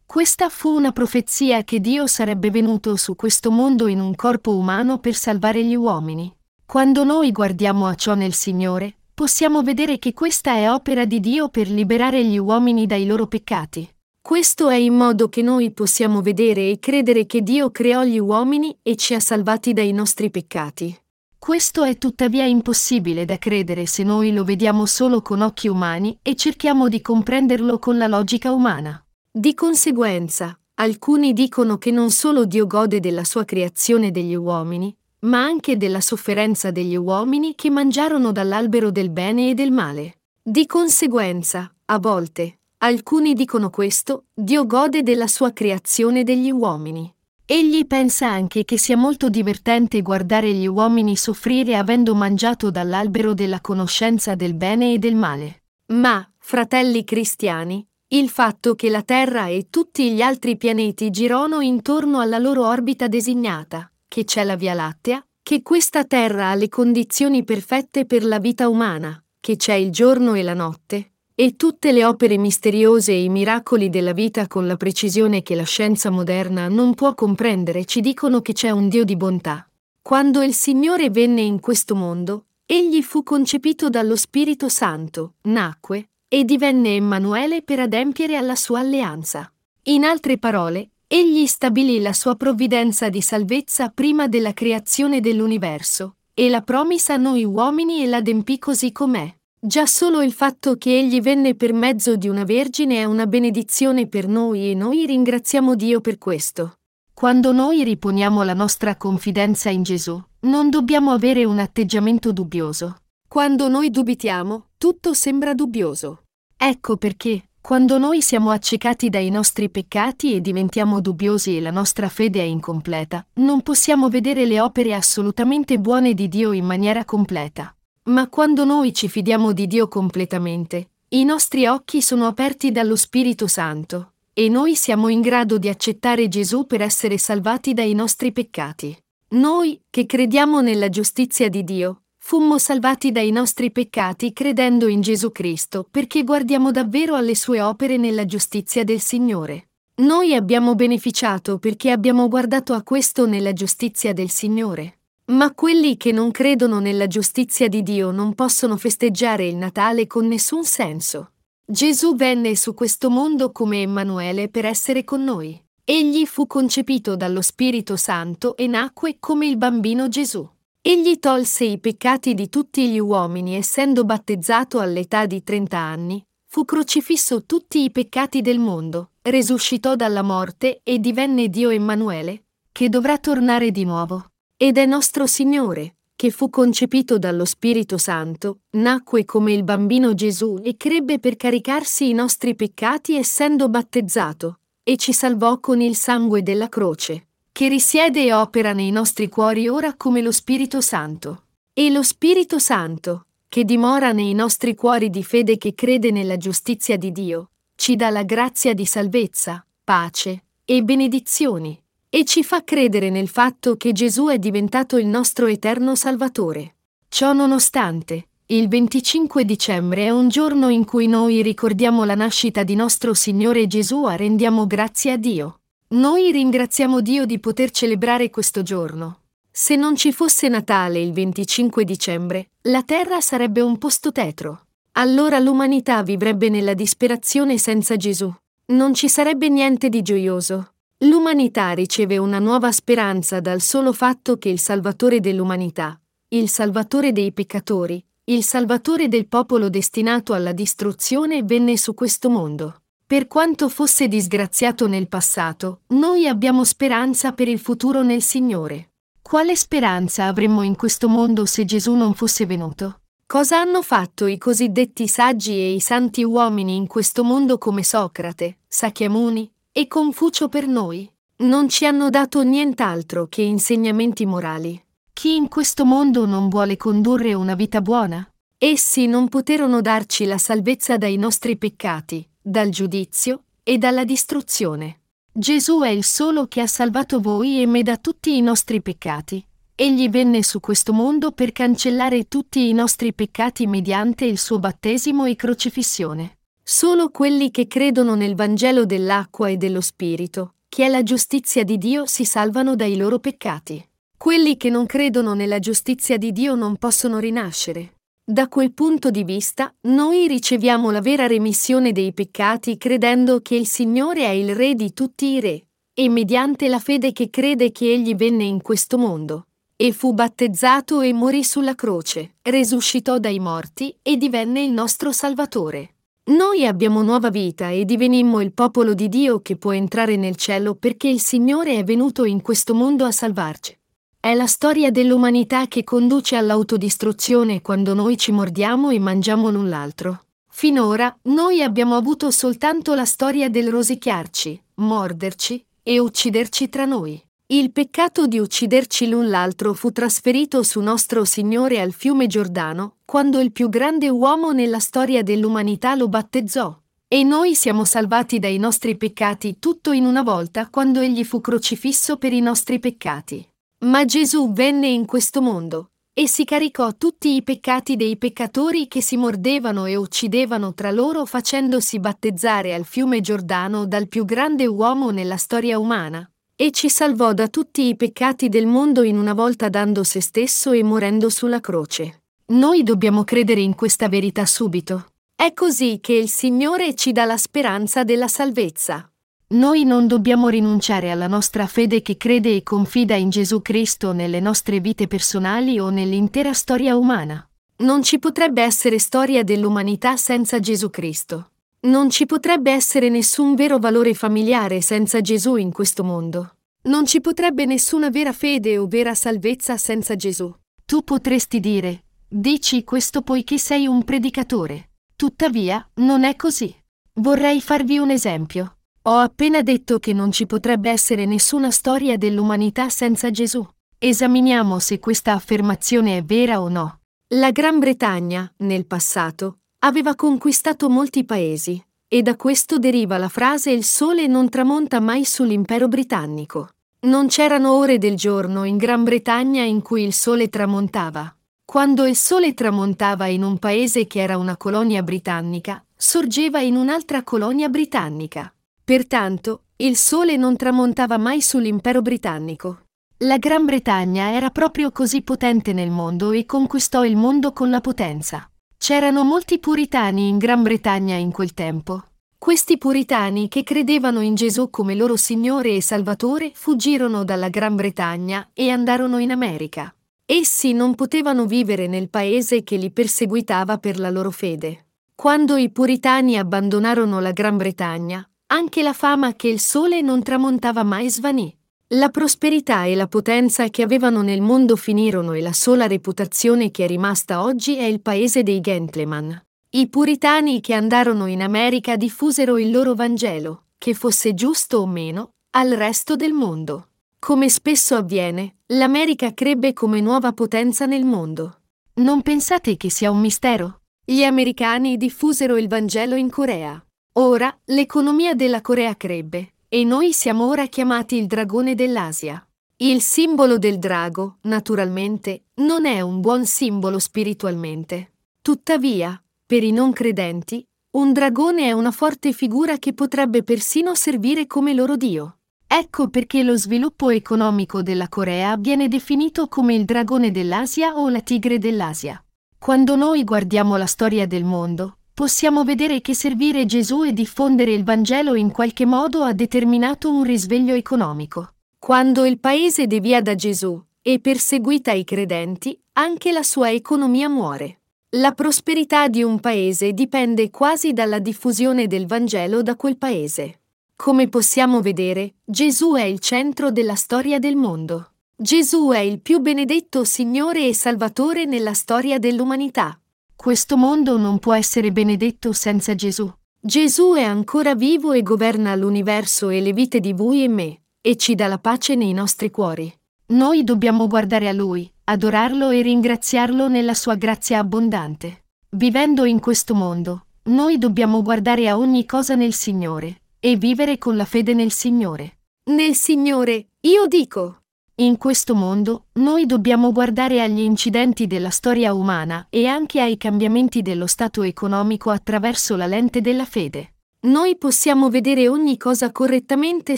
Questa 0.05 0.49
fu 0.49 0.69
una 0.69 0.91
profezia 0.91 1.63
che 1.63 1.79
Dio 1.79 2.07
sarebbe 2.07 2.49
venuto 2.49 2.95
su 2.95 3.15
questo 3.15 3.51
mondo 3.51 3.87
in 3.87 3.99
un 3.99 4.15
corpo 4.15 4.55
umano 4.55 4.99
per 4.99 5.15
salvare 5.15 5.63
gli 5.63 5.75
uomini. 5.75 6.35
Quando 6.69 7.03
noi 7.03 7.31
guardiamo 7.31 7.87
a 7.87 7.95
ciò 7.95 8.13
nel 8.13 8.35
Signore, 8.35 8.93
possiamo 9.15 9.63
vedere 9.63 9.97
che 9.97 10.13
questa 10.13 10.53
è 10.53 10.69
opera 10.69 11.05
di 11.05 11.19
Dio 11.19 11.49
per 11.49 11.67
liberare 11.67 12.23
gli 12.23 12.37
uomini 12.37 12.85
dai 12.85 13.07
loro 13.07 13.25
peccati. 13.25 13.89
Questo 14.21 14.69
è 14.69 14.75
in 14.75 14.93
modo 14.93 15.29
che 15.29 15.41
noi 15.41 15.71
possiamo 15.71 16.21
vedere 16.21 16.69
e 16.69 16.77
credere 16.77 17.25
che 17.25 17.41
Dio 17.41 17.71
creò 17.71 18.03
gli 18.03 18.19
uomini 18.19 18.77
e 18.83 18.95
ci 18.97 19.15
ha 19.15 19.19
salvati 19.19 19.73
dai 19.73 19.91
nostri 19.93 20.29
peccati. 20.29 20.95
Questo 21.39 21.83
è 21.83 21.97
tuttavia 21.97 22.45
impossibile 22.45 23.25
da 23.25 23.39
credere 23.39 23.87
se 23.87 24.03
noi 24.03 24.31
lo 24.31 24.43
vediamo 24.43 24.85
solo 24.85 25.23
con 25.23 25.41
occhi 25.41 25.67
umani 25.67 26.19
e 26.21 26.35
cerchiamo 26.35 26.87
di 26.87 27.01
comprenderlo 27.01 27.79
con 27.79 27.97
la 27.97 28.05
logica 28.05 28.51
umana. 28.51 29.03
Di 29.31 29.55
conseguenza, 29.55 30.55
alcuni 30.75 31.33
dicono 31.33 31.79
che 31.79 31.89
non 31.89 32.11
solo 32.11 32.45
Dio 32.45 32.67
gode 32.67 32.99
della 32.99 33.23
sua 33.23 33.43
creazione 33.43 34.11
degli 34.11 34.35
uomini, 34.35 34.95
ma 35.21 35.43
anche 35.43 35.77
della 35.77 36.01
sofferenza 36.01 36.71
degli 36.71 36.95
uomini 36.95 37.55
che 37.55 37.69
mangiarono 37.69 38.31
dall'albero 38.31 38.91
del 38.91 39.09
bene 39.09 39.49
e 39.49 39.53
del 39.53 39.71
male. 39.71 40.19
Di 40.41 40.65
conseguenza, 40.65 41.71
a 41.85 41.99
volte, 41.99 42.59
Alcuni 42.81 43.33
dicono 43.33 43.69
questo, 43.69 44.27
Dio 44.33 44.65
gode 44.65 45.03
della 45.03 45.27
sua 45.27 45.51
creazione 45.51 46.23
degli 46.23 46.49
uomini. 46.49 47.13
Egli 47.45 47.85
pensa 47.85 48.29
anche 48.29 48.63
che 48.63 48.77
sia 48.77 48.95
molto 48.95 49.27
divertente 49.27 50.01
guardare 50.01 50.53
gli 50.53 50.65
uomini 50.65 51.17
soffrire 51.17 51.75
avendo 51.75 52.15
mangiato 52.15 52.71
dall'albero 52.71 53.33
della 53.33 53.59
conoscenza 53.59 54.35
del 54.35 54.53
bene 54.53 54.93
e 54.93 54.97
del 54.97 55.15
male. 55.15 55.63
Ma, 55.87 56.25
fratelli 56.37 57.03
cristiani, 57.03 57.85
il 58.11 58.29
fatto 58.29 58.75
che 58.75 58.89
la 58.89 59.01
Terra 59.01 59.47
e 59.47 59.67
tutti 59.69 60.13
gli 60.13 60.21
altri 60.21 60.55
pianeti 60.55 61.09
girano 61.09 61.59
intorno 61.59 62.21
alla 62.21 62.37
loro 62.37 62.65
orbita 62.65 63.09
designata, 63.09 63.91
che 64.09 64.25
c'è 64.25 64.43
la 64.43 64.57
Via 64.57 64.73
Lattea, 64.73 65.25
che 65.41 65.61
questa 65.61 66.03
Terra 66.03 66.49
ha 66.49 66.55
le 66.55 66.67
condizioni 66.67 67.45
perfette 67.45 68.05
per 68.05 68.25
la 68.25 68.39
vita 68.39 68.67
umana, 68.67 69.23
che 69.39 69.55
c'è 69.55 69.75
il 69.75 69.91
giorno 69.91 70.33
e 70.33 70.43
la 70.43 70.53
notte, 70.53 71.13
e 71.33 71.55
tutte 71.55 71.93
le 71.93 72.03
opere 72.03 72.37
misteriose 72.37 73.13
e 73.13 73.23
i 73.23 73.29
miracoli 73.29 73.89
della 73.89 74.11
vita 74.11 74.47
con 74.47 74.67
la 74.67 74.75
precisione 74.75 75.41
che 75.41 75.55
la 75.55 75.63
scienza 75.63 76.09
moderna 76.09 76.67
non 76.67 76.93
può 76.95 77.15
comprendere 77.15 77.85
ci 77.85 78.01
dicono 78.01 78.41
che 78.41 78.51
c'è 78.51 78.71
un 78.71 78.89
Dio 78.89 79.05
di 79.05 79.15
bontà. 79.15 79.65
Quando 80.01 80.41
il 80.41 80.53
Signore 80.53 81.09
venne 81.09 81.41
in 81.41 81.61
questo 81.61 81.95
mondo, 81.95 82.47
egli 82.65 83.01
fu 83.01 83.23
concepito 83.23 83.89
dallo 83.89 84.17
Spirito 84.17 84.67
Santo, 84.67 85.35
nacque 85.43 86.09
e 86.27 86.43
divenne 86.43 86.95
Emanuele 86.95 87.61
per 87.61 87.79
adempiere 87.79 88.35
alla 88.35 88.55
sua 88.55 88.79
alleanza. 88.79 89.49
In 89.83 90.03
altre 90.03 90.37
parole, 90.37 90.89
Egli 91.11 91.47
stabilì 91.47 92.01
la 92.01 92.13
sua 92.13 92.35
provvidenza 92.35 93.09
di 93.09 93.19
salvezza 93.23 93.89
prima 93.89 94.27
della 94.27 94.53
creazione 94.53 95.21
dell'universo, 95.21 96.17
e 96.35 96.49
la 96.49 96.61
promessa 96.61 97.15
a 97.15 97.17
noi 97.17 97.43
uomini 97.43 98.03
e 98.03 98.05
l'adempì 98.05 98.59
così 98.59 98.91
com'è. 98.91 99.35
Già 99.59 99.87
solo 99.87 100.21
il 100.21 100.31
fatto 100.31 100.75
che 100.75 100.99
egli 100.99 101.19
venne 101.19 101.55
per 101.55 101.73
mezzo 101.73 102.15
di 102.15 102.27
una 102.27 102.43
vergine 102.43 102.97
è 102.97 103.05
una 103.05 103.25
benedizione 103.25 104.05
per 104.05 104.27
noi 104.27 104.69
e 104.69 104.75
noi 104.75 105.07
ringraziamo 105.07 105.73
Dio 105.73 105.99
per 105.99 106.19
questo. 106.19 106.75
Quando 107.11 107.51
noi 107.53 107.83
riponiamo 107.83 108.43
la 108.43 108.53
nostra 108.53 108.95
confidenza 108.95 109.71
in 109.71 109.81
Gesù, 109.81 110.23
non 110.41 110.69
dobbiamo 110.69 111.09
avere 111.09 111.43
un 111.43 111.57
atteggiamento 111.57 112.31
dubbioso. 112.31 112.97
Quando 113.27 113.67
noi 113.67 113.89
dubitiamo, 113.89 114.67
tutto 114.77 115.15
sembra 115.15 115.55
dubbioso. 115.55 116.25
Ecco 116.55 116.97
perché, 116.97 117.48
quando 117.69 117.99
noi 117.99 118.23
siamo 118.23 118.49
accecati 118.49 119.11
dai 119.11 119.29
nostri 119.29 119.69
peccati 119.69 120.33
e 120.33 120.41
diventiamo 120.41 121.01
dubbiosi 121.01 121.55
e 121.55 121.61
la 121.61 121.69
nostra 121.69 122.09
fede 122.09 122.39
è 122.39 122.43
incompleta, 122.43 123.23
non 123.33 123.61
possiamo 123.61 124.09
vedere 124.09 124.47
le 124.47 124.59
opere 124.59 124.95
assolutamente 124.95 125.77
buone 125.77 126.15
di 126.15 126.27
Dio 126.27 126.51
in 126.51 126.65
maniera 126.65 127.05
completa. 127.05 127.71
Ma 128.05 128.27
quando 128.27 128.65
noi 128.65 128.91
ci 128.91 129.07
fidiamo 129.07 129.51
di 129.51 129.67
Dio 129.67 129.87
completamente, 129.87 130.93
i 131.09 131.23
nostri 131.23 131.67
occhi 131.67 132.01
sono 132.01 132.25
aperti 132.25 132.71
dallo 132.71 132.95
Spirito 132.95 133.45
Santo, 133.45 134.13
e 134.33 134.49
noi 134.49 134.75
siamo 134.75 135.07
in 135.07 135.21
grado 135.21 135.59
di 135.59 135.69
accettare 135.69 136.27
Gesù 136.27 136.65
per 136.65 136.81
essere 136.81 137.19
salvati 137.19 137.75
dai 137.75 137.93
nostri 137.93 138.31
peccati. 138.31 138.97
Noi, 139.33 139.79
che 139.91 140.07
crediamo 140.07 140.61
nella 140.61 140.89
giustizia 140.89 141.49
di 141.49 141.63
Dio, 141.63 142.01
Fummo 142.29 142.59
salvati 142.59 143.11
dai 143.11 143.31
nostri 143.31 143.71
peccati 143.71 144.33
credendo 144.33 144.85
in 144.85 145.01
Gesù 145.01 145.31
Cristo 145.31 145.83
perché 145.89 146.23
guardiamo 146.23 146.69
davvero 146.69 147.15
alle 147.15 147.33
sue 147.33 147.59
opere 147.59 147.97
nella 147.97 148.25
giustizia 148.25 148.83
del 148.83 148.99
Signore. 148.99 149.69
Noi 149.95 150.35
abbiamo 150.35 150.75
beneficiato 150.75 151.57
perché 151.57 151.89
abbiamo 151.89 152.27
guardato 152.27 152.73
a 152.73 152.83
questo 152.83 153.25
nella 153.25 153.51
giustizia 153.51 154.13
del 154.13 154.29
Signore. 154.29 154.99
Ma 155.31 155.55
quelli 155.55 155.97
che 155.97 156.11
non 156.11 156.29
credono 156.29 156.77
nella 156.77 157.07
giustizia 157.07 157.67
di 157.67 157.81
Dio 157.81 158.11
non 158.11 158.35
possono 158.35 158.77
festeggiare 158.77 159.47
il 159.47 159.55
Natale 159.55 160.05
con 160.05 160.27
nessun 160.27 160.63
senso. 160.63 161.31
Gesù 161.65 162.15
venne 162.15 162.55
su 162.55 162.75
questo 162.75 163.09
mondo 163.09 163.51
come 163.51 163.81
Emanuele 163.81 164.49
per 164.49 164.65
essere 164.65 165.03
con 165.03 165.23
noi. 165.23 165.59
Egli 165.83 166.27
fu 166.27 166.45
concepito 166.45 167.15
dallo 167.15 167.41
Spirito 167.41 167.95
Santo 167.95 168.55
e 168.55 168.67
nacque 168.67 169.17
come 169.19 169.47
il 169.47 169.57
bambino 169.57 170.07
Gesù. 170.09 170.47
Egli 170.81 171.19
tolse 171.19 171.65
i 171.65 171.77
peccati 171.77 172.33
di 172.33 172.47
tutti 172.47 172.87
gli 172.87 172.99
uomini 172.99 173.55
essendo 173.55 174.05
battezzato 174.05 174.79
all'età 174.79 175.25
di 175.25 175.43
30 175.43 175.77
anni, 175.77 176.25
fu 176.45 176.63
crocifisso 176.63 177.43
tutti 177.43 177.83
i 177.83 177.91
peccati 177.91 178.39
del 178.39 178.59
mondo, 178.59 179.11
resuscitò 179.23 179.97
dalla 179.97 180.21
morte 180.21 180.79
e 180.83 180.99
divenne 180.99 181.49
Dio 181.49 181.69
Emanuele, 181.69 182.43
che 182.71 182.87
dovrà 182.87 183.17
tornare 183.17 183.71
di 183.71 183.83
nuovo. 183.83 184.27
Ed 184.55 184.77
è 184.77 184.85
nostro 184.85 185.27
Signore, 185.27 185.97
che 186.15 186.29
fu 186.31 186.49
concepito 186.49 187.17
dallo 187.17 187.43
Spirito 187.43 187.97
Santo, 187.97 188.59
nacque 188.71 189.25
come 189.25 189.51
il 189.51 189.65
bambino 189.65 190.13
Gesù 190.13 190.61
e 190.63 190.77
crebbe 190.77 191.19
per 191.19 191.35
caricarsi 191.35 192.07
i 192.07 192.13
nostri 192.13 192.55
peccati 192.55 193.17
essendo 193.17 193.67
battezzato, 193.67 194.59
e 194.81 194.95
ci 194.95 195.11
salvò 195.11 195.59
con 195.59 195.81
il 195.81 195.97
sangue 195.97 196.41
della 196.41 196.69
croce 196.69 197.25
che 197.59 197.67
risiede 197.67 198.23
e 198.23 198.31
opera 198.31 198.71
nei 198.71 198.89
nostri 198.89 199.27
cuori 199.27 199.67
ora 199.67 199.93
come 199.97 200.21
lo 200.21 200.31
Spirito 200.31 200.79
Santo. 200.79 201.43
E 201.73 201.89
lo 201.89 202.03
Spirito 202.03 202.57
Santo, 202.57 203.25
che 203.49 203.65
dimora 203.65 204.13
nei 204.13 204.33
nostri 204.33 204.75
cuori 204.75 205.09
di 205.09 205.25
fede 205.25 205.57
che 205.57 205.75
crede 205.75 206.09
nella 206.09 206.37
giustizia 206.37 206.95
di 206.95 207.11
Dio, 207.11 207.49
ci 207.75 207.97
dà 207.97 208.11
la 208.11 208.23
grazia 208.23 208.73
di 208.73 208.85
salvezza, 208.85 209.65
pace 209.83 210.43
e 210.63 210.83
benedizioni, 210.83 211.77
e 212.07 212.23
ci 212.23 212.45
fa 212.45 212.63
credere 212.63 213.09
nel 213.09 213.27
fatto 213.27 213.75
che 213.75 213.91
Gesù 213.91 214.27
è 214.27 214.39
diventato 214.39 214.95
il 214.95 215.07
nostro 215.07 215.45
eterno 215.45 215.95
Salvatore. 215.95 216.75
Ciò 217.09 217.33
nonostante, 217.33 218.27
il 218.45 218.69
25 218.69 219.43
dicembre 219.43 220.05
è 220.05 220.11
un 220.11 220.29
giorno 220.29 220.69
in 220.69 220.85
cui 220.85 221.07
noi 221.07 221.41
ricordiamo 221.41 222.05
la 222.05 222.15
nascita 222.15 222.63
di 222.63 222.75
nostro 222.75 223.13
Signore 223.13 223.67
Gesù 223.67 224.07
e 224.09 224.15
rendiamo 224.15 224.65
grazie 224.65 225.11
a 225.11 225.17
Dio. 225.17 225.58
Noi 225.91 226.31
ringraziamo 226.31 227.01
Dio 227.01 227.25
di 227.25 227.39
poter 227.39 227.71
celebrare 227.71 228.29
questo 228.29 228.61
giorno. 228.61 229.21
Se 229.49 229.75
non 229.75 229.95
ci 229.95 230.11
fosse 230.11 230.47
Natale 230.47 230.99
il 230.99 231.11
25 231.13 231.83
dicembre, 231.83 232.51
la 232.65 232.83
Terra 232.83 233.21
sarebbe 233.21 233.61
un 233.61 233.79
posto 233.79 234.11
tetro. 234.11 234.67
Allora 234.93 235.39
l'umanità 235.39 236.03
vivrebbe 236.03 236.49
nella 236.49 236.75
disperazione 236.75 237.57
senza 237.57 237.95
Gesù. 237.95 238.31
Non 238.67 238.93
ci 238.93 239.09
sarebbe 239.09 239.49
niente 239.49 239.89
di 239.89 240.03
gioioso. 240.03 240.73
L'umanità 240.99 241.71
riceve 241.71 242.19
una 242.19 242.37
nuova 242.37 242.71
speranza 242.71 243.39
dal 243.39 243.59
solo 243.59 243.91
fatto 243.91 244.37
che 244.37 244.49
il 244.49 244.59
Salvatore 244.59 245.19
dell'umanità, 245.19 245.99
il 246.27 246.49
Salvatore 246.49 247.11
dei 247.11 247.31
peccatori, 247.31 248.05
il 248.25 248.43
Salvatore 248.43 249.07
del 249.07 249.27
popolo 249.27 249.69
destinato 249.69 250.33
alla 250.33 250.51
distruzione 250.51 251.41
venne 251.41 251.77
su 251.77 251.95
questo 251.95 252.29
mondo. 252.29 252.81
Per 253.09 253.25
quanto 253.25 253.69
fosse 253.69 254.07
disgraziato 254.07 254.85
nel 254.85 255.07
passato, 255.07 255.79
noi 255.93 256.27
abbiamo 256.27 256.63
speranza 256.63 257.31
per 257.31 257.47
il 257.47 257.57
futuro 257.57 258.03
nel 258.03 258.21
Signore. 258.21 258.91
Quale 259.23 259.55
speranza 259.55 260.25
avremmo 260.25 260.61
in 260.61 260.75
questo 260.75 261.09
mondo 261.09 261.47
se 261.47 261.65
Gesù 261.65 261.95
non 261.95 262.13
fosse 262.13 262.45
venuto? 262.45 262.99
Cosa 263.25 263.59
hanno 263.59 263.81
fatto 263.81 264.27
i 264.27 264.37
cosiddetti 264.37 265.07
saggi 265.07 265.53
e 265.53 265.73
i 265.73 265.79
santi 265.79 266.23
uomini 266.23 266.75
in 266.75 266.85
questo 266.85 267.23
mondo 267.23 267.57
come 267.57 267.83
Socrate, 267.83 268.59
Sakyamuni 268.67 269.51
e 269.71 269.87
Confucio 269.87 270.47
per 270.47 270.67
noi? 270.67 271.11
Non 271.37 271.67
ci 271.67 271.87
hanno 271.87 272.11
dato 272.11 272.43
nient'altro 272.43 273.25
che 273.25 273.41
insegnamenti 273.41 274.27
morali. 274.27 274.79
Chi 275.13 275.35
in 275.35 275.47
questo 275.47 275.83
mondo 275.83 276.27
non 276.27 276.47
vuole 276.47 276.77
condurre 276.77 277.33
una 277.33 277.55
vita 277.55 277.81
buona? 277.81 278.23
Essi 278.55 279.07
non 279.07 279.29
poterono 279.29 279.81
darci 279.81 280.25
la 280.25 280.37
salvezza 280.37 280.97
dai 280.97 281.17
nostri 281.17 281.57
peccati, 281.57 282.23
dal 282.49 282.69
giudizio 282.69 283.43
e 283.61 283.77
dalla 283.77 284.03
distruzione. 284.03 285.01
Gesù 285.31 285.81
è 285.81 285.89
il 285.89 286.03
solo 286.03 286.47
che 286.47 286.61
ha 286.61 286.67
salvato 286.67 287.19
voi 287.19 287.61
e 287.61 287.67
me 287.67 287.83
da 287.83 287.97
tutti 287.97 288.35
i 288.35 288.41
nostri 288.41 288.81
peccati. 288.81 289.45
Egli 289.75 290.09
venne 290.09 290.41
su 290.41 290.59
questo 290.59 290.91
mondo 290.91 291.31
per 291.31 291.51
cancellare 291.51 292.27
tutti 292.27 292.67
i 292.67 292.73
nostri 292.73 293.13
peccati 293.13 293.67
mediante 293.67 294.25
il 294.25 294.39
suo 294.39 294.57
battesimo 294.57 295.25
e 295.25 295.35
crocifissione. 295.35 296.39
Solo 296.63 297.09
quelli 297.09 297.51
che 297.51 297.67
credono 297.67 298.15
nel 298.15 298.35
Vangelo 298.35 298.85
dell'acqua 298.85 299.47
e 299.49 299.57
dello 299.57 299.81
Spirito, 299.81 300.55
che 300.67 300.85
è 300.85 300.89
la 300.89 301.03
giustizia 301.03 301.63
di 301.63 301.77
Dio, 301.77 302.07
si 302.07 302.25
salvano 302.25 302.75
dai 302.75 302.97
loro 302.97 303.19
peccati. 303.19 303.87
Quelli 304.17 304.57
che 304.57 304.69
non 304.69 304.87
credono 304.87 305.33
nella 305.35 305.59
giustizia 305.59 306.17
di 306.17 306.31
Dio 306.31 306.55
non 306.55 306.77
possono 306.77 307.19
rinascere. 307.19 307.98
Da 308.29 308.47
quel 308.47 308.73
punto 308.73 309.09
di 309.09 309.23
vista, 309.23 309.73
noi 309.87 310.27
riceviamo 310.27 310.91
la 310.91 311.01
vera 311.01 311.25
remissione 311.25 311.91
dei 311.91 312.13
peccati 312.13 312.77
credendo 312.77 313.39
che 313.39 313.55
il 313.55 313.65
Signore 313.65 314.25
è 314.25 314.29
il 314.29 314.53
Re 314.53 314.75
di 314.75 314.93
tutti 314.93 315.25
i 315.31 315.39
Re, 315.39 315.65
e 315.95 316.09
mediante 316.09 316.67
la 316.67 316.77
fede 316.77 317.11
che 317.11 317.31
crede 317.31 317.71
che 317.71 317.91
Egli 317.91 318.13
venne 318.13 318.43
in 318.43 318.61
questo 318.61 318.99
mondo, 318.99 319.47
e 319.75 319.93
fu 319.93 320.13
battezzato 320.13 321.01
e 321.01 321.11
morì 321.11 321.43
sulla 321.43 321.73
croce, 321.73 322.35
resuscitò 322.43 323.17
dai 323.17 323.39
morti 323.39 323.97
e 324.03 324.15
divenne 324.15 324.63
il 324.63 324.73
nostro 324.73 325.11
Salvatore. 325.11 325.95
Noi 326.25 326.67
abbiamo 326.67 327.01
nuova 327.01 327.31
vita 327.31 327.71
e 327.71 327.83
divenimmo 327.83 328.41
il 328.41 328.53
popolo 328.53 328.93
di 328.93 329.09
Dio 329.09 329.41
che 329.41 329.55
può 329.55 329.73
entrare 329.73 330.17
nel 330.17 330.35
cielo 330.35 330.75
perché 330.75 331.07
il 331.07 331.19
Signore 331.19 331.77
è 331.77 331.83
venuto 331.83 332.25
in 332.25 332.43
questo 332.43 332.75
mondo 332.75 333.05
a 333.05 333.11
salvarci. 333.11 333.78
È 334.21 334.33
la 334.33 334.47
storia 334.47 334.91
dell'umanità 334.91 335.67
che 335.67 335.85
conduce 335.85 336.35
all'autodistruzione 336.35 337.61
quando 337.61 337.93
noi 337.93 338.17
ci 338.17 338.33
mordiamo 338.33 338.89
e 338.89 338.99
mangiamo 338.99 339.49
l'un 339.49 339.69
l'altro. 339.69 340.25
Finora 340.51 341.17
noi 341.23 341.63
abbiamo 341.63 341.95
avuto 341.95 342.29
soltanto 342.29 342.95
la 342.95 343.05
storia 343.05 343.49
del 343.49 343.69
rosicchiarci, 343.69 344.61
morderci 344.75 345.65
e 345.81 345.99
ucciderci 345.99 346.67
tra 346.67 346.83
noi. 346.83 347.23
Il 347.45 347.71
peccato 347.71 348.27
di 348.27 348.39
ucciderci 348.39 349.07
l'un 349.07 349.29
l'altro 349.29 349.73
fu 349.73 349.93
trasferito 349.93 350.63
su 350.63 350.81
nostro 350.81 351.23
Signore 351.23 351.79
al 351.79 351.93
fiume 351.93 352.27
Giordano, 352.27 352.95
quando 353.05 353.39
il 353.39 353.53
più 353.53 353.69
grande 353.69 354.09
uomo 354.09 354.51
nella 354.51 354.79
storia 354.79 355.23
dell'umanità 355.23 355.95
lo 355.95 356.09
battezzò. 356.09 356.77
E 357.07 357.23
noi 357.23 357.55
siamo 357.55 357.85
salvati 357.85 358.37
dai 358.37 358.57
nostri 358.57 358.97
peccati 358.97 359.59
tutto 359.59 359.93
in 359.93 360.05
una 360.05 360.23
volta 360.23 360.67
quando 360.69 360.99
egli 360.99 361.23
fu 361.23 361.39
crocifisso 361.39 362.17
per 362.17 362.33
i 362.33 362.41
nostri 362.41 362.79
peccati. 362.79 363.48
Ma 363.81 364.03
Gesù 364.03 364.51
venne 364.51 364.89
in 364.89 365.05
questo 365.05 365.41
mondo 365.41 365.91
e 366.13 366.27
si 366.27 366.43
caricò 366.43 366.95
tutti 366.97 367.35
i 367.35 367.43
peccati 367.43 367.95
dei 367.95 368.17
peccatori 368.17 368.89
che 368.89 369.01
si 369.01 369.15
mordevano 369.15 369.85
e 369.85 369.95
uccidevano 369.95 370.73
tra 370.73 370.91
loro 370.91 371.25
facendosi 371.25 371.97
battezzare 371.97 372.73
al 372.73 372.83
fiume 372.83 373.21
Giordano 373.21 373.85
dal 373.85 374.09
più 374.09 374.25
grande 374.25 374.65
uomo 374.65 375.11
nella 375.11 375.37
storia 375.37 375.79
umana, 375.79 376.29
e 376.57 376.71
ci 376.71 376.89
salvò 376.89 377.31
da 377.31 377.47
tutti 377.47 377.87
i 377.87 377.95
peccati 377.95 378.49
del 378.49 378.67
mondo 378.67 379.03
in 379.03 379.17
una 379.17 379.33
volta 379.33 379.69
dando 379.69 380.03
se 380.03 380.19
stesso 380.19 380.73
e 380.73 380.83
morendo 380.83 381.29
sulla 381.29 381.61
croce. 381.61 382.23
Noi 382.47 382.83
dobbiamo 382.83 383.23
credere 383.23 383.61
in 383.61 383.75
questa 383.75 384.09
verità 384.09 384.45
subito. 384.45 385.13
È 385.33 385.53
così 385.53 385.99
che 386.01 386.11
il 386.11 386.27
Signore 386.27 386.95
ci 386.95 387.13
dà 387.13 387.23
la 387.23 387.37
speranza 387.37 388.03
della 388.03 388.27
salvezza. 388.27 389.09
Noi 389.51 389.83
non 389.83 390.05
dobbiamo 390.05 390.47
rinunciare 390.47 391.09
alla 391.09 391.25
nostra 391.25 391.65
fede 391.65 392.03
che 392.03 392.17
crede 392.17 392.55
e 392.55 392.61
confida 392.61 393.15
in 393.15 393.31
Gesù 393.31 393.63
Cristo 393.63 394.11
nelle 394.11 394.39
nostre 394.39 394.79
vite 394.79 395.07
personali 395.07 395.79
o 395.79 395.89
nell'intera 395.89 396.53
storia 396.53 396.95
umana. 396.95 397.49
Non 397.77 398.03
ci 398.03 398.19
potrebbe 398.19 398.61
essere 398.61 398.99
storia 398.99 399.43
dell'umanità 399.43 400.17
senza 400.17 400.59
Gesù 400.59 400.91
Cristo. 400.91 401.49
Non 401.81 402.11
ci 402.11 402.27
potrebbe 402.27 402.71
essere 402.71 403.09
nessun 403.09 403.55
vero 403.55 403.79
valore 403.79 404.13
familiare 404.13 404.81
senza 404.81 405.19
Gesù 405.19 405.55
in 405.55 405.71
questo 405.71 406.03
mondo. 406.03 406.57
Non 406.83 407.07
ci 407.07 407.19
potrebbe 407.19 407.65
nessuna 407.65 408.11
vera 408.11 408.33
fede 408.33 408.77
o 408.77 408.85
vera 408.85 409.15
salvezza 409.15 409.77
senza 409.77 410.15
Gesù. 410.15 410.53
Tu 410.85 411.03
potresti 411.03 411.59
dire, 411.59 412.03
dici 412.27 412.83
questo 412.83 413.23
poiché 413.23 413.57
sei 413.57 413.87
un 413.87 414.03
predicatore. 414.03 414.91
Tuttavia, 415.15 415.89
non 415.95 416.23
è 416.23 416.35
così. 416.35 416.71
Vorrei 417.13 417.59
farvi 417.61 417.97
un 417.97 418.11
esempio. 418.11 418.75
Ho 419.09 419.17
appena 419.17 419.63
detto 419.63 419.97
che 419.97 420.13
non 420.13 420.31
ci 420.31 420.45
potrebbe 420.45 420.91
essere 420.91 421.25
nessuna 421.25 421.71
storia 421.71 422.15
dell'umanità 422.15 422.89
senza 422.89 423.31
Gesù. 423.31 423.67
Esaminiamo 423.97 424.77
se 424.77 424.99
questa 424.99 425.33
affermazione 425.33 426.17
è 426.17 426.23
vera 426.23 426.61
o 426.61 426.69
no. 426.69 426.99
La 427.29 427.49
Gran 427.49 427.79
Bretagna, 427.79 428.53
nel 428.57 428.85
passato, 428.85 429.61
aveva 429.79 430.13
conquistato 430.13 430.91
molti 430.91 431.23
paesi, 431.23 431.83
e 432.07 432.21
da 432.21 432.35
questo 432.35 432.77
deriva 432.77 433.17
la 433.17 433.29
frase 433.29 433.71
il 433.71 433.83
sole 433.83 434.27
non 434.27 434.47
tramonta 434.47 434.99
mai 434.99 435.25
sull'impero 435.25 435.87
britannico. 435.87 436.69
Non 437.07 437.29
c'erano 437.29 437.73
ore 437.73 437.97
del 437.97 438.15
giorno 438.15 438.63
in 438.63 438.77
Gran 438.77 439.03
Bretagna 439.03 439.63
in 439.63 439.81
cui 439.81 440.03
il 440.03 440.13
sole 440.13 440.49
tramontava. 440.49 441.35
Quando 441.65 442.05
il 442.05 442.15
sole 442.15 442.53
tramontava 442.53 443.25
in 443.25 443.41
un 443.41 443.57
paese 443.57 444.05
che 444.05 444.19
era 444.19 444.37
una 444.37 444.55
colonia 444.55 445.01
britannica, 445.01 445.83
sorgeva 445.95 446.59
in 446.59 446.75
un'altra 446.75 447.23
colonia 447.23 447.69
britannica. 447.69 448.53
Pertanto, 448.89 449.65
il 449.75 449.95
sole 449.95 450.35
non 450.35 450.55
tramontava 450.55 451.19
mai 451.19 451.43
sull'impero 451.43 452.01
britannico. 452.01 452.85
La 453.17 453.37
Gran 453.37 453.63
Bretagna 453.63 454.31
era 454.33 454.49
proprio 454.49 454.91
così 454.91 455.21
potente 455.21 455.73
nel 455.73 455.91
mondo 455.91 456.31
e 456.31 456.47
conquistò 456.47 457.05
il 457.05 457.15
mondo 457.15 457.53
con 457.53 457.69
la 457.69 457.81
potenza. 457.81 458.49
C'erano 458.79 459.23
molti 459.23 459.59
puritani 459.59 460.27
in 460.27 460.39
Gran 460.39 460.63
Bretagna 460.63 461.13
in 461.13 461.31
quel 461.31 461.53
tempo. 461.53 462.03
Questi 462.35 462.79
puritani 462.79 463.47
che 463.47 463.61
credevano 463.61 464.21
in 464.21 464.33
Gesù 464.33 464.71
come 464.71 464.95
loro 464.95 465.17
Signore 465.17 465.75
e 465.75 465.83
Salvatore 465.83 466.49
fuggirono 466.55 467.23
dalla 467.23 467.49
Gran 467.49 467.75
Bretagna 467.75 468.49
e 468.53 468.71
andarono 468.71 469.19
in 469.19 469.29
America. 469.29 469.93
Essi 470.25 470.73
non 470.73 470.95
potevano 470.95 471.45
vivere 471.45 471.85
nel 471.85 472.09
paese 472.09 472.63
che 472.63 472.75
li 472.77 472.89
perseguitava 472.89 473.77
per 473.77 473.99
la 473.99 474.09
loro 474.09 474.31
fede. 474.31 474.87
Quando 475.13 475.57
i 475.57 475.69
puritani 475.69 476.39
abbandonarono 476.39 477.19
la 477.19 477.33
Gran 477.33 477.55
Bretagna, 477.55 478.27
anche 478.51 478.81
la 478.81 478.93
fama 478.93 479.35
che 479.35 479.47
il 479.47 479.59
sole 479.59 480.01
non 480.01 480.23
tramontava 480.23 480.83
mai 480.83 481.09
svanì. 481.09 481.55
La 481.93 482.09
prosperità 482.09 482.85
e 482.85 482.95
la 482.95 483.07
potenza 483.07 483.67
che 483.69 483.81
avevano 483.81 484.21
nel 484.21 484.41
mondo 484.41 484.75
finirono 484.75 485.33
e 485.33 485.41
la 485.41 485.53
sola 485.53 485.87
reputazione 485.87 486.71
che 486.71 486.85
è 486.85 486.87
rimasta 486.87 487.43
oggi 487.43 487.77
è 487.77 487.83
il 487.83 488.01
paese 488.01 488.43
dei 488.43 488.59
gentleman. 488.59 489.39
I 489.71 489.87
puritani 489.87 490.61
che 490.61 490.73
andarono 490.73 491.27
in 491.27 491.41
America 491.41 491.95
diffusero 491.95 492.57
il 492.57 492.71
loro 492.71 492.95
Vangelo, 492.95 493.65
che 493.77 493.93
fosse 493.93 494.33
giusto 494.33 494.79
o 494.79 494.87
meno, 494.87 495.31
al 495.51 495.69
resto 495.71 496.15
del 496.15 496.33
mondo. 496.33 496.89
Come 497.19 497.49
spesso 497.49 497.95
avviene, 497.95 498.57
l'America 498.67 499.33
crebbe 499.33 499.73
come 499.73 500.01
nuova 500.01 500.31
potenza 500.33 500.85
nel 500.85 501.05
mondo. 501.05 501.61
Non 501.95 502.21
pensate 502.23 502.77
che 502.77 502.89
sia 502.89 503.11
un 503.11 503.19
mistero? 503.19 503.81
Gli 504.03 504.23
americani 504.23 504.97
diffusero 504.97 505.57
il 505.57 505.67
Vangelo 505.67 506.15
in 506.15 506.29
Corea. 506.29 506.83
Ora 507.21 507.53
l'economia 507.65 508.33
della 508.33 508.61
Corea 508.61 508.95
crebbe 508.95 509.55
e 509.67 509.83
noi 509.83 510.13
siamo 510.13 510.47
ora 510.47 510.67
chiamati 510.67 511.17
il 511.17 511.27
dragone 511.27 511.75
dell'Asia. 511.75 512.41
Il 512.77 513.01
simbolo 513.01 513.57
del 513.57 513.77
drago, 513.77 514.37
naturalmente, 514.43 515.47
non 515.55 515.85
è 515.85 515.99
un 515.99 516.21
buon 516.21 516.45
simbolo 516.45 516.97
spiritualmente. 516.97 518.13
Tuttavia, 518.41 519.21
per 519.45 519.65
i 519.65 519.73
non 519.73 519.91
credenti, 519.91 520.65
un 520.91 521.11
dragone 521.11 521.67
è 521.67 521.73
una 521.73 521.91
forte 521.91 522.31
figura 522.31 522.77
che 522.77 522.93
potrebbe 522.93 523.43
persino 523.43 523.95
servire 523.95 524.47
come 524.47 524.73
loro 524.73 524.95
dio. 524.95 525.39
Ecco 525.67 526.07
perché 526.07 526.41
lo 526.41 526.55
sviluppo 526.55 527.09
economico 527.09 527.81
della 527.81 528.07
Corea 528.07 528.55
viene 528.55 528.87
definito 528.87 529.49
come 529.49 529.75
il 529.75 529.83
dragone 529.83 530.31
dell'Asia 530.31 530.97
o 530.97 531.09
la 531.09 531.19
tigre 531.19 531.57
dell'Asia. 531.57 532.23
Quando 532.57 532.95
noi 532.95 533.25
guardiamo 533.25 533.75
la 533.75 533.87
storia 533.87 534.25
del 534.25 534.45
mondo, 534.45 534.98
possiamo 535.19 535.65
vedere 535.65 535.99
che 535.99 536.13
servire 536.13 536.65
Gesù 536.65 537.03
e 537.03 537.11
diffondere 537.11 537.73
il 537.73 537.83
Vangelo 537.83 538.35
in 538.35 538.51
qualche 538.51 538.85
modo 538.85 539.23
ha 539.23 539.33
determinato 539.33 540.09
un 540.09 540.23
risveglio 540.23 540.73
economico. 540.73 541.55
Quando 541.77 542.23
il 542.23 542.39
paese 542.39 542.87
devia 542.87 543.21
da 543.21 543.35
Gesù 543.35 543.77
e 544.01 544.21
perseguita 544.21 544.93
i 544.93 545.03
credenti, 545.03 545.77
anche 545.95 546.31
la 546.31 546.41
sua 546.41 546.71
economia 546.71 547.27
muore. 547.27 547.81
La 548.11 548.31
prosperità 548.31 549.09
di 549.09 549.21
un 549.21 549.41
paese 549.41 549.91
dipende 549.91 550.49
quasi 550.51 550.93
dalla 550.93 551.19
diffusione 551.19 551.87
del 551.87 552.05
Vangelo 552.05 552.61
da 552.61 552.77
quel 552.77 552.95
paese. 552.95 553.59
Come 553.97 554.29
possiamo 554.29 554.79
vedere, 554.79 555.33
Gesù 555.43 555.95
è 555.95 556.03
il 556.03 556.19
centro 556.19 556.71
della 556.71 556.95
storia 556.95 557.39
del 557.39 557.57
mondo. 557.57 558.11
Gesù 558.37 558.91
è 558.91 558.99
il 558.99 559.19
più 559.19 559.39
benedetto 559.39 560.05
Signore 560.05 560.65
e 560.65 560.73
Salvatore 560.73 561.43
nella 561.43 561.73
storia 561.73 562.19
dell'umanità. 562.19 562.97
Questo 563.41 563.77
mondo 563.77 564.17
non 564.17 564.37
può 564.37 564.53
essere 564.53 564.91
benedetto 564.91 565.53
senza 565.53 565.95
Gesù. 565.95 566.29
Gesù 566.59 567.13
è 567.13 567.23
ancora 567.23 567.73
vivo 567.73 568.11
e 568.11 568.21
governa 568.21 568.75
l'universo 568.75 569.47
e 569.47 569.61
le 569.61 569.71
vite 569.71 570.01
di 570.01 570.11
voi 570.11 570.43
e 570.43 570.49
me, 570.49 570.81
e 570.99 571.15
ci 571.15 571.35
dà 571.35 571.47
la 571.47 571.57
pace 571.57 571.95
nei 571.95 572.11
nostri 572.11 572.51
cuori. 572.51 572.93
Noi 573.27 573.63
dobbiamo 573.63 574.07
guardare 574.07 574.49
a 574.49 574.51
Lui, 574.51 574.91
adorarlo 575.05 575.69
e 575.69 575.81
ringraziarlo 575.81 576.67
nella 576.67 576.93
sua 576.93 577.15
grazia 577.15 577.59
abbondante. 577.59 578.43
Vivendo 578.71 579.23
in 579.23 579.39
questo 579.39 579.73
mondo, 579.73 580.25
noi 580.49 580.77
dobbiamo 580.77 581.21
guardare 581.21 581.69
a 581.69 581.77
ogni 581.77 582.05
cosa 582.05 582.35
nel 582.35 582.53
Signore 582.53 583.21
e 583.39 583.55
vivere 583.55 583.97
con 583.97 584.17
la 584.17 584.25
fede 584.25 584.53
nel 584.53 584.73
Signore. 584.73 585.37
Nel 585.71 585.95
Signore, 585.95 586.71
io 586.81 587.07
dico. 587.07 587.58
In 587.99 588.17
questo 588.17 588.55
mondo, 588.55 589.07
noi 589.15 589.45
dobbiamo 589.45 589.91
guardare 589.91 590.41
agli 590.41 590.61
incidenti 590.61 591.27
della 591.27 591.49
storia 591.49 591.93
umana 591.93 592.47
e 592.49 592.65
anche 592.65 593.01
ai 593.01 593.17
cambiamenti 593.17 593.81
dello 593.81 594.07
stato 594.07 594.41
economico 594.43 595.09
attraverso 595.09 595.75
la 595.75 595.85
lente 595.85 596.21
della 596.21 596.45
fede. 596.45 596.93
Noi 597.23 597.57
possiamo 597.57 598.09
vedere 598.09 598.47
ogni 598.47 598.77
cosa 598.77 599.11
correttamente 599.11 599.97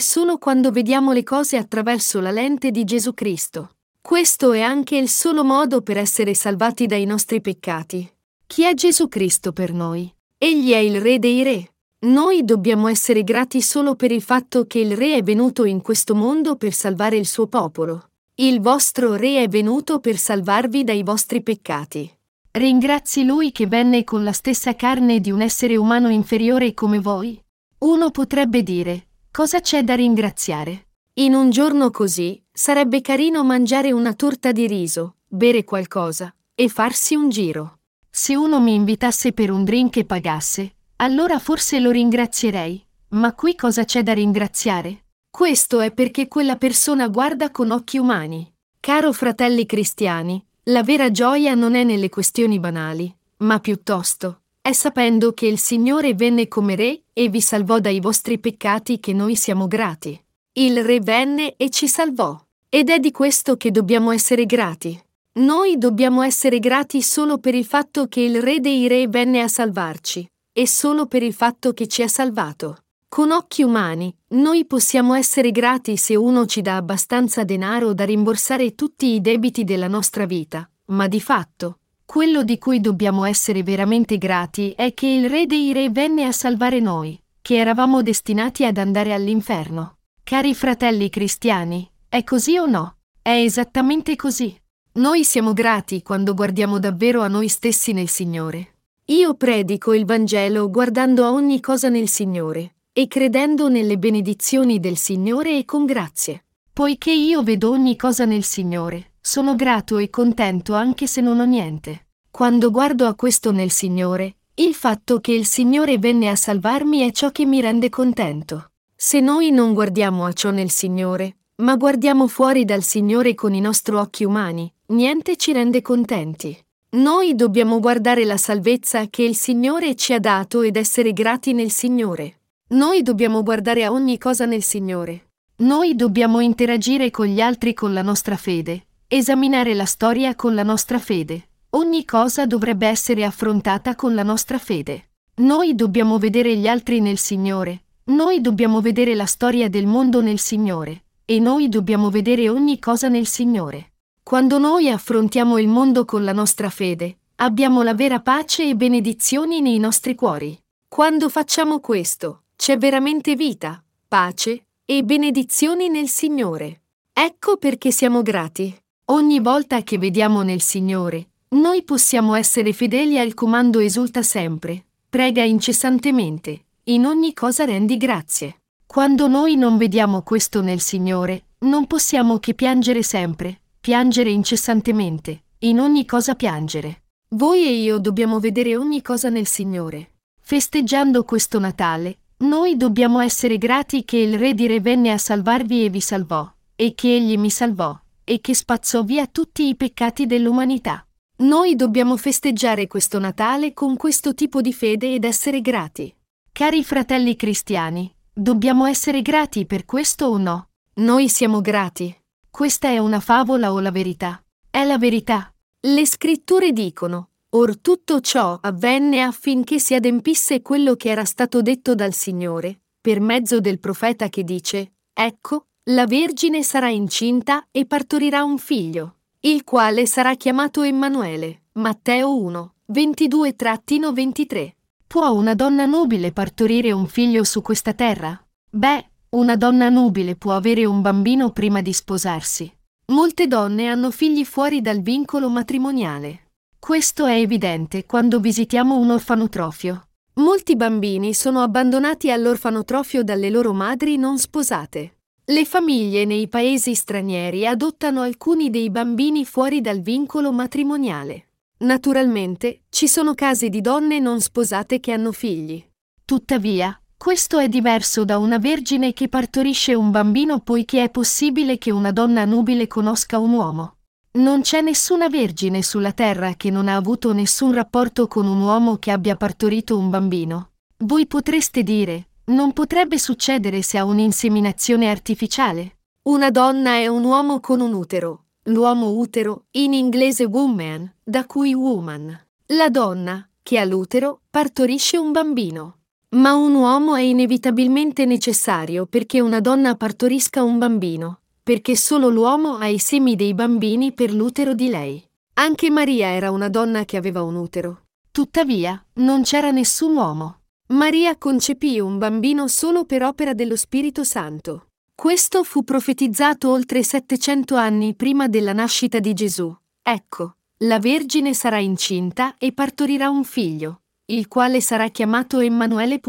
solo 0.00 0.38
quando 0.38 0.72
vediamo 0.72 1.12
le 1.12 1.22
cose 1.22 1.56
attraverso 1.56 2.18
la 2.18 2.32
lente 2.32 2.72
di 2.72 2.82
Gesù 2.82 3.14
Cristo. 3.14 3.76
Questo 4.00 4.50
è 4.50 4.62
anche 4.62 4.96
il 4.96 5.08
solo 5.08 5.44
modo 5.44 5.80
per 5.80 5.96
essere 5.96 6.34
salvati 6.34 6.86
dai 6.86 7.04
nostri 7.04 7.40
peccati. 7.40 8.12
Chi 8.48 8.64
è 8.64 8.74
Gesù 8.74 9.06
Cristo 9.06 9.52
per 9.52 9.72
noi? 9.72 10.12
Egli 10.38 10.72
è 10.72 10.78
il 10.78 11.00
Re 11.00 11.20
dei 11.20 11.44
Re. 11.44 11.71
Noi 12.04 12.44
dobbiamo 12.44 12.88
essere 12.88 13.22
grati 13.22 13.62
solo 13.62 13.94
per 13.94 14.10
il 14.10 14.22
fatto 14.22 14.66
che 14.66 14.80
il 14.80 14.96
Re 14.96 15.14
è 15.14 15.22
venuto 15.22 15.64
in 15.64 15.80
questo 15.82 16.16
mondo 16.16 16.56
per 16.56 16.72
salvare 16.72 17.16
il 17.16 17.26
suo 17.26 17.46
popolo. 17.46 18.08
Il 18.34 18.60
vostro 18.60 19.14
Re 19.14 19.40
è 19.40 19.48
venuto 19.48 20.00
per 20.00 20.16
salvarvi 20.16 20.82
dai 20.82 21.04
vostri 21.04 21.44
peccati. 21.44 22.10
Ringrazi 22.50 23.24
Lui 23.24 23.52
che 23.52 23.68
venne 23.68 24.02
con 24.02 24.24
la 24.24 24.32
stessa 24.32 24.74
carne 24.74 25.20
di 25.20 25.30
un 25.30 25.42
essere 25.42 25.76
umano 25.76 26.08
inferiore 26.08 26.74
come 26.74 26.98
voi? 26.98 27.40
Uno 27.78 28.10
potrebbe 28.10 28.64
dire, 28.64 29.06
cosa 29.30 29.60
c'è 29.60 29.84
da 29.84 29.94
ringraziare? 29.94 30.88
In 31.14 31.34
un 31.34 31.50
giorno 31.50 31.92
così, 31.92 32.42
sarebbe 32.50 33.00
carino 33.00 33.44
mangiare 33.44 33.92
una 33.92 34.14
torta 34.14 34.50
di 34.50 34.66
riso, 34.66 35.18
bere 35.28 35.62
qualcosa 35.62 36.34
e 36.52 36.68
farsi 36.68 37.14
un 37.14 37.28
giro. 37.28 37.78
Se 38.10 38.34
uno 38.34 38.60
mi 38.60 38.74
invitasse 38.74 39.32
per 39.32 39.52
un 39.52 39.62
drink 39.62 39.98
e 39.98 40.04
pagasse, 40.04 40.74
allora 41.02 41.40
forse 41.40 41.80
lo 41.80 41.90
ringrazierei. 41.90 42.80
Ma 43.08 43.34
qui 43.34 43.56
cosa 43.56 43.84
c'è 43.84 44.04
da 44.04 44.12
ringraziare? 44.12 45.06
Questo 45.28 45.80
è 45.80 45.90
perché 45.90 46.28
quella 46.28 46.56
persona 46.56 47.08
guarda 47.08 47.50
con 47.50 47.72
occhi 47.72 47.98
umani. 47.98 48.50
Caro 48.78 49.12
fratelli 49.12 49.66
cristiani, 49.66 50.42
la 50.64 50.84
vera 50.84 51.10
gioia 51.10 51.54
non 51.54 51.74
è 51.74 51.82
nelle 51.82 52.08
questioni 52.08 52.60
banali, 52.60 53.12
ma 53.38 53.58
piuttosto 53.58 54.42
è 54.62 54.72
sapendo 54.72 55.32
che 55.32 55.46
il 55.46 55.58
Signore 55.58 56.14
venne 56.14 56.46
come 56.46 56.76
Re 56.76 57.02
e 57.12 57.28
vi 57.28 57.40
salvò 57.40 57.80
dai 57.80 57.98
vostri 57.98 58.38
peccati 58.38 59.00
che 59.00 59.12
noi 59.12 59.34
siamo 59.34 59.66
grati. 59.66 60.16
Il 60.52 60.84
Re 60.84 61.00
venne 61.00 61.54
e 61.56 61.68
ci 61.68 61.88
salvò. 61.88 62.40
Ed 62.68 62.90
è 62.90 63.00
di 63.00 63.10
questo 63.10 63.56
che 63.56 63.72
dobbiamo 63.72 64.12
essere 64.12 64.46
grati. 64.46 64.96
Noi 65.34 65.78
dobbiamo 65.78 66.22
essere 66.22 66.60
grati 66.60 67.02
solo 67.02 67.38
per 67.38 67.56
il 67.56 67.64
fatto 67.64 68.06
che 68.06 68.20
il 68.20 68.40
Re 68.40 68.60
dei 68.60 68.86
Re 68.86 69.08
venne 69.08 69.40
a 69.40 69.48
salvarci 69.48 70.30
e 70.52 70.68
solo 70.68 71.06
per 71.06 71.22
il 71.22 71.32
fatto 71.32 71.72
che 71.72 71.86
ci 71.86 72.02
ha 72.02 72.08
salvato. 72.08 72.78
Con 73.08 73.30
occhi 73.30 73.62
umani, 73.62 74.14
noi 74.28 74.64
possiamo 74.64 75.14
essere 75.14 75.50
grati 75.50 75.96
se 75.96 76.16
uno 76.16 76.46
ci 76.46 76.62
dà 76.62 76.76
abbastanza 76.76 77.44
denaro 77.44 77.92
da 77.92 78.04
rimborsare 78.04 78.74
tutti 78.74 79.14
i 79.14 79.20
debiti 79.20 79.64
della 79.64 79.88
nostra 79.88 80.24
vita, 80.24 80.68
ma 80.86 81.08
di 81.08 81.20
fatto, 81.20 81.78
quello 82.06 82.42
di 82.42 82.58
cui 82.58 82.80
dobbiamo 82.80 83.24
essere 83.24 83.62
veramente 83.62 84.18
grati 84.18 84.72
è 84.76 84.92
che 84.92 85.06
il 85.06 85.30
Re 85.30 85.46
dei 85.46 85.72
Re 85.72 85.90
venne 85.90 86.24
a 86.24 86.32
salvare 86.32 86.80
noi, 86.80 87.18
che 87.40 87.56
eravamo 87.56 88.02
destinati 88.02 88.64
ad 88.64 88.76
andare 88.76 89.12
all'inferno. 89.12 89.96
Cari 90.22 90.54
fratelli 90.54 91.08
cristiani, 91.08 91.90
è 92.08 92.22
così 92.24 92.58
o 92.58 92.66
no? 92.66 92.96
È 93.20 93.30
esattamente 93.30 94.16
così. 94.16 94.54
Noi 94.94 95.24
siamo 95.24 95.52
grati 95.52 96.02
quando 96.02 96.34
guardiamo 96.34 96.78
davvero 96.78 97.22
a 97.22 97.28
noi 97.28 97.48
stessi 97.48 97.92
nel 97.92 98.08
Signore. 98.08 98.71
Io 99.12 99.34
predico 99.34 99.92
il 99.92 100.06
Vangelo 100.06 100.70
guardando 100.70 101.26
a 101.26 101.32
ogni 101.32 101.60
cosa 101.60 101.90
nel 101.90 102.08
Signore 102.08 102.76
e 102.94 103.08
credendo 103.08 103.68
nelle 103.68 103.98
benedizioni 103.98 104.80
del 104.80 104.96
Signore 104.96 105.58
e 105.58 105.66
con 105.66 105.84
grazie. 105.84 106.46
Poiché 106.72 107.12
io 107.12 107.42
vedo 107.42 107.68
ogni 107.68 107.94
cosa 107.94 108.24
nel 108.24 108.42
Signore, 108.42 109.16
sono 109.20 109.54
grato 109.54 109.98
e 109.98 110.08
contento 110.08 110.72
anche 110.72 111.06
se 111.06 111.20
non 111.20 111.40
ho 111.40 111.44
niente. 111.44 112.06
Quando 112.30 112.70
guardo 112.70 113.06
a 113.06 113.14
questo 113.14 113.52
nel 113.52 113.70
Signore, 113.70 114.36
il 114.54 114.72
fatto 114.72 115.20
che 115.20 115.32
il 115.32 115.44
Signore 115.44 115.98
venne 115.98 116.30
a 116.30 116.34
salvarmi 116.34 117.00
è 117.00 117.12
ciò 117.12 117.30
che 117.32 117.44
mi 117.44 117.60
rende 117.60 117.90
contento. 117.90 118.70
Se 118.96 119.20
noi 119.20 119.50
non 119.50 119.74
guardiamo 119.74 120.24
a 120.24 120.32
ciò 120.32 120.50
nel 120.50 120.70
Signore, 120.70 121.36
ma 121.56 121.76
guardiamo 121.76 122.28
fuori 122.28 122.64
dal 122.64 122.82
Signore 122.82 123.34
con 123.34 123.52
i 123.52 123.60
nostri 123.60 123.94
occhi 123.94 124.24
umani, 124.24 124.72
niente 124.86 125.36
ci 125.36 125.52
rende 125.52 125.82
contenti. 125.82 126.58
Noi 126.94 127.34
dobbiamo 127.34 127.80
guardare 127.80 128.26
la 128.26 128.36
salvezza 128.36 129.06
che 129.08 129.22
il 129.22 129.34
Signore 129.34 129.94
ci 129.94 130.12
ha 130.12 130.18
dato 130.18 130.60
ed 130.60 130.76
essere 130.76 131.14
grati 131.14 131.54
nel 131.54 131.70
Signore. 131.70 132.40
Noi 132.72 133.00
dobbiamo 133.02 133.42
guardare 133.42 133.84
a 133.84 133.90
ogni 133.90 134.18
cosa 134.18 134.44
nel 134.44 134.62
Signore. 134.62 135.28
Noi 135.62 135.96
dobbiamo 135.96 136.40
interagire 136.40 137.10
con 137.10 137.24
gli 137.24 137.40
altri 137.40 137.72
con 137.72 137.94
la 137.94 138.02
nostra 138.02 138.36
fede, 138.36 138.88
esaminare 139.08 139.72
la 139.72 139.86
storia 139.86 140.34
con 140.34 140.54
la 140.54 140.64
nostra 140.64 140.98
fede. 140.98 141.48
Ogni 141.70 142.04
cosa 142.04 142.44
dovrebbe 142.44 142.86
essere 142.86 143.24
affrontata 143.24 143.94
con 143.94 144.14
la 144.14 144.22
nostra 144.22 144.58
fede. 144.58 145.12
Noi 145.36 145.74
dobbiamo 145.74 146.18
vedere 146.18 146.54
gli 146.56 146.68
altri 146.68 147.00
nel 147.00 147.16
Signore. 147.16 147.84
Noi 148.04 148.42
dobbiamo 148.42 148.82
vedere 148.82 149.14
la 149.14 149.24
storia 149.24 149.70
del 149.70 149.86
mondo 149.86 150.20
nel 150.20 150.38
Signore. 150.38 151.04
E 151.24 151.38
noi 151.38 151.70
dobbiamo 151.70 152.10
vedere 152.10 152.50
ogni 152.50 152.78
cosa 152.78 153.08
nel 153.08 153.26
Signore. 153.26 153.91
Quando 154.22 154.58
noi 154.58 154.88
affrontiamo 154.88 155.58
il 155.58 155.68
mondo 155.68 156.04
con 156.04 156.24
la 156.24 156.32
nostra 156.32 156.70
fede, 156.70 157.18
abbiamo 157.36 157.82
la 157.82 157.94
vera 157.94 158.20
pace 158.20 158.68
e 158.68 158.76
benedizioni 158.76 159.60
nei 159.60 159.78
nostri 159.78 160.14
cuori. 160.14 160.56
Quando 160.88 161.28
facciamo 161.28 161.80
questo, 161.80 162.44
c'è 162.56 162.78
veramente 162.78 163.34
vita, 163.34 163.82
pace 164.06 164.66
e 164.84 165.02
benedizioni 165.02 165.88
nel 165.88 166.08
Signore. 166.08 166.82
Ecco 167.12 167.56
perché 167.56 167.90
siamo 167.90 168.22
grati. 168.22 168.74
Ogni 169.06 169.40
volta 169.40 169.82
che 169.82 169.98
vediamo 169.98 170.42
nel 170.42 170.60
Signore, 170.62 171.30
noi 171.48 171.82
possiamo 171.82 172.34
essere 172.34 172.72
fedeli 172.72 173.18
al 173.18 173.34
comando 173.34 173.80
esulta 173.80 174.22
sempre, 174.22 174.84
prega 175.10 175.42
incessantemente, 175.42 176.66
in 176.84 177.04
ogni 177.04 177.34
cosa 177.34 177.64
rendi 177.64 177.96
grazie. 177.96 178.62
Quando 178.86 179.26
noi 179.26 179.56
non 179.56 179.76
vediamo 179.76 180.22
questo 180.22 180.62
nel 180.62 180.80
Signore, 180.80 181.46
non 181.60 181.86
possiamo 181.86 182.38
che 182.38 182.54
piangere 182.54 183.02
sempre, 183.02 183.61
piangere 183.82 184.30
incessantemente, 184.30 185.42
in 185.58 185.80
ogni 185.80 186.06
cosa 186.06 186.36
piangere. 186.36 187.02
Voi 187.30 187.66
e 187.66 187.82
io 187.82 187.98
dobbiamo 187.98 188.38
vedere 188.38 188.76
ogni 188.76 189.02
cosa 189.02 189.28
nel 189.28 189.46
Signore. 189.46 190.12
Festeggiando 190.40 191.24
questo 191.24 191.58
Natale, 191.58 192.20
noi 192.38 192.78
dobbiamo 192.78 193.20
essere 193.20 193.58
grati 193.58 194.04
che 194.04 194.16
il 194.16 194.38
Re 194.38 194.54
di 194.54 194.66
Re 194.66 194.80
venne 194.80 195.10
a 195.10 195.18
salvarvi 195.18 195.84
e 195.84 195.88
vi 195.90 196.00
salvò, 196.00 196.50
e 196.74 196.94
che 196.94 197.14
Egli 197.14 197.36
mi 197.36 197.50
salvò, 197.50 198.00
e 198.24 198.40
che 198.40 198.54
spazzò 198.54 199.02
via 199.02 199.26
tutti 199.26 199.66
i 199.66 199.76
peccati 199.76 200.24
dell'umanità. 200.24 201.04
Noi 201.38 201.76
dobbiamo 201.76 202.16
festeggiare 202.16 202.86
questo 202.86 203.18
Natale 203.18 203.74
con 203.74 203.96
questo 203.96 204.32
tipo 204.32 204.60
di 204.60 204.72
fede 204.72 205.12
ed 205.12 205.24
essere 205.24 205.60
grati. 205.60 206.14
Cari 206.50 206.82
fratelli 206.82 207.36
cristiani, 207.36 208.14
Dobbiamo 208.34 208.86
essere 208.86 209.20
grati 209.20 209.66
per 209.66 209.84
questo 209.84 210.24
o 210.24 210.38
no? 210.38 210.68
Noi 210.94 211.28
siamo 211.28 211.60
grati. 211.60 212.21
Questa 212.52 212.88
è 212.88 212.98
una 212.98 213.18
favola 213.18 213.72
o 213.72 213.80
la 213.80 213.90
verità? 213.90 214.44
È 214.68 214.84
la 214.84 214.98
verità. 214.98 215.50
Le 215.80 216.06
scritture 216.06 216.72
dicono, 216.72 217.30
Or 217.54 217.78
tutto 217.78 218.20
ciò 218.20 218.58
avvenne 218.60 219.22
affinché 219.22 219.78
si 219.78 219.94
adempisse 219.94 220.60
quello 220.60 220.94
che 220.94 221.08
era 221.08 221.24
stato 221.24 221.62
detto 221.62 221.94
dal 221.94 222.12
Signore, 222.12 222.80
per 223.00 223.20
mezzo 223.20 223.58
del 223.58 223.78
profeta 223.78 224.28
che 224.28 224.44
dice, 224.44 224.96
Ecco, 225.14 225.68
la 225.84 226.06
Vergine 226.06 226.62
sarà 226.62 226.90
incinta 226.90 227.68
e 227.70 227.86
partorirà 227.86 228.44
un 228.44 228.58
figlio, 228.58 229.20
il 229.40 229.64
quale 229.64 230.04
sarà 230.04 230.34
chiamato 230.34 230.82
Emanuele. 230.82 231.62
Matteo 231.72 232.38
1, 232.38 232.74
22-23. 232.92 234.72
Può 235.06 235.30
una 235.30 235.54
donna 235.54 235.86
nubile 235.86 236.32
partorire 236.32 236.92
un 236.92 237.06
figlio 237.06 237.44
su 237.44 237.62
questa 237.62 237.94
terra? 237.94 238.38
Beh, 238.68 239.11
una 239.34 239.56
donna 239.56 239.88
nubile 239.88 240.36
può 240.36 240.52
avere 240.52 240.84
un 240.84 241.00
bambino 241.00 241.52
prima 241.52 241.80
di 241.80 241.94
sposarsi. 241.94 242.70
Molte 243.12 243.46
donne 243.46 243.88
hanno 243.88 244.10
figli 244.10 244.44
fuori 244.44 244.82
dal 244.82 245.00
vincolo 245.00 245.48
matrimoniale. 245.48 246.50
Questo 246.78 247.24
è 247.24 247.36
evidente 247.36 248.04
quando 248.04 248.40
visitiamo 248.40 248.98
un 248.98 249.10
orfanotrofio. 249.10 250.08
Molti 250.34 250.76
bambini 250.76 251.32
sono 251.32 251.62
abbandonati 251.62 252.30
all'orfanotrofio 252.30 253.24
dalle 253.24 253.48
loro 253.48 253.72
madri 253.72 254.16
non 254.16 254.38
sposate. 254.38 255.16
Le 255.44 255.64
famiglie 255.64 256.26
nei 256.26 256.48
paesi 256.48 256.94
stranieri 256.94 257.66
adottano 257.66 258.20
alcuni 258.20 258.68
dei 258.68 258.90
bambini 258.90 259.46
fuori 259.46 259.80
dal 259.80 260.00
vincolo 260.00 260.52
matrimoniale. 260.52 261.48
Naturalmente, 261.78 262.82
ci 262.90 263.08
sono 263.08 263.34
casi 263.34 263.70
di 263.70 263.80
donne 263.80 264.18
non 264.18 264.40
sposate 264.40 265.00
che 265.00 265.12
hanno 265.12 265.32
figli. 265.32 265.82
Tuttavia, 266.24 267.01
questo 267.22 267.60
è 267.60 267.68
diverso 267.68 268.24
da 268.24 268.38
una 268.38 268.58
vergine 268.58 269.12
che 269.12 269.28
partorisce 269.28 269.94
un 269.94 270.10
bambino 270.10 270.58
poiché 270.58 271.04
è 271.04 271.08
possibile 271.08 271.78
che 271.78 271.92
una 271.92 272.10
donna 272.10 272.44
nubile 272.44 272.88
conosca 272.88 273.38
un 273.38 273.52
uomo. 273.52 273.98
Non 274.38 274.62
c'è 274.62 274.80
nessuna 274.80 275.28
vergine 275.28 275.84
sulla 275.84 276.10
terra 276.10 276.54
che 276.54 276.68
non 276.70 276.88
ha 276.88 276.96
avuto 276.96 277.32
nessun 277.32 277.74
rapporto 277.74 278.26
con 278.26 278.48
un 278.48 278.60
uomo 278.60 278.96
che 278.96 279.12
abbia 279.12 279.36
partorito 279.36 279.96
un 279.96 280.10
bambino. 280.10 280.70
Voi 280.96 281.28
potreste 281.28 281.84
dire, 281.84 282.30
non 282.46 282.72
potrebbe 282.72 283.20
succedere 283.20 283.82
se 283.82 283.98
ha 283.98 284.04
un'inseminazione 284.04 285.08
artificiale. 285.08 285.98
Una 286.22 286.50
donna 286.50 286.94
è 286.94 287.06
un 287.06 287.22
uomo 287.22 287.60
con 287.60 287.80
un 287.80 287.92
utero, 287.92 288.46
l'uomo 288.64 289.12
utero, 289.12 289.66
in 289.76 289.94
inglese 289.94 290.42
woman, 290.42 291.08
da 291.22 291.46
cui 291.46 291.72
woman. 291.72 292.36
La 292.66 292.88
donna, 292.88 293.48
che 293.62 293.78
ha 293.78 293.84
l'utero, 293.84 294.40
partorisce 294.50 295.18
un 295.18 295.30
bambino. 295.30 295.98
Ma 296.34 296.54
un 296.54 296.74
uomo 296.74 297.14
è 297.14 297.20
inevitabilmente 297.20 298.24
necessario 298.24 299.04
perché 299.04 299.40
una 299.40 299.60
donna 299.60 299.96
partorisca 299.96 300.62
un 300.62 300.78
bambino, 300.78 301.40
perché 301.62 301.94
solo 301.94 302.30
l'uomo 302.30 302.76
ha 302.76 302.86
i 302.86 302.98
semi 302.98 303.36
dei 303.36 303.52
bambini 303.52 304.12
per 304.12 304.32
l'utero 304.32 304.72
di 304.72 304.88
lei. 304.88 305.22
Anche 305.54 305.90
Maria 305.90 306.28
era 306.28 306.50
una 306.50 306.70
donna 306.70 307.04
che 307.04 307.18
aveva 307.18 307.42
un 307.42 307.56
utero. 307.56 308.04
Tuttavia, 308.30 309.04
non 309.14 309.42
c'era 309.42 309.70
nessun 309.72 310.16
uomo. 310.16 310.60
Maria 310.88 311.36
concepì 311.36 312.00
un 312.00 312.16
bambino 312.16 312.66
solo 312.66 313.04
per 313.04 313.22
opera 313.22 313.52
dello 313.52 313.76
Spirito 313.76 314.24
Santo. 314.24 314.86
Questo 315.14 315.62
fu 315.64 315.84
profetizzato 315.84 316.70
oltre 316.70 317.02
700 317.02 317.76
anni 317.76 318.14
prima 318.14 318.48
della 318.48 318.72
nascita 318.72 319.18
di 319.18 319.34
Gesù. 319.34 319.74
Ecco, 320.02 320.56
la 320.78 320.98
Vergine 320.98 321.52
sarà 321.52 321.78
incinta 321.78 322.56
e 322.56 322.72
partorirà 322.72 323.28
un 323.28 323.44
figlio, 323.44 324.01
il 324.26 324.48
quale 324.48 324.80
sarà 324.80 325.08
chiamato 325.08 325.58
Emanuele. 325.58 326.20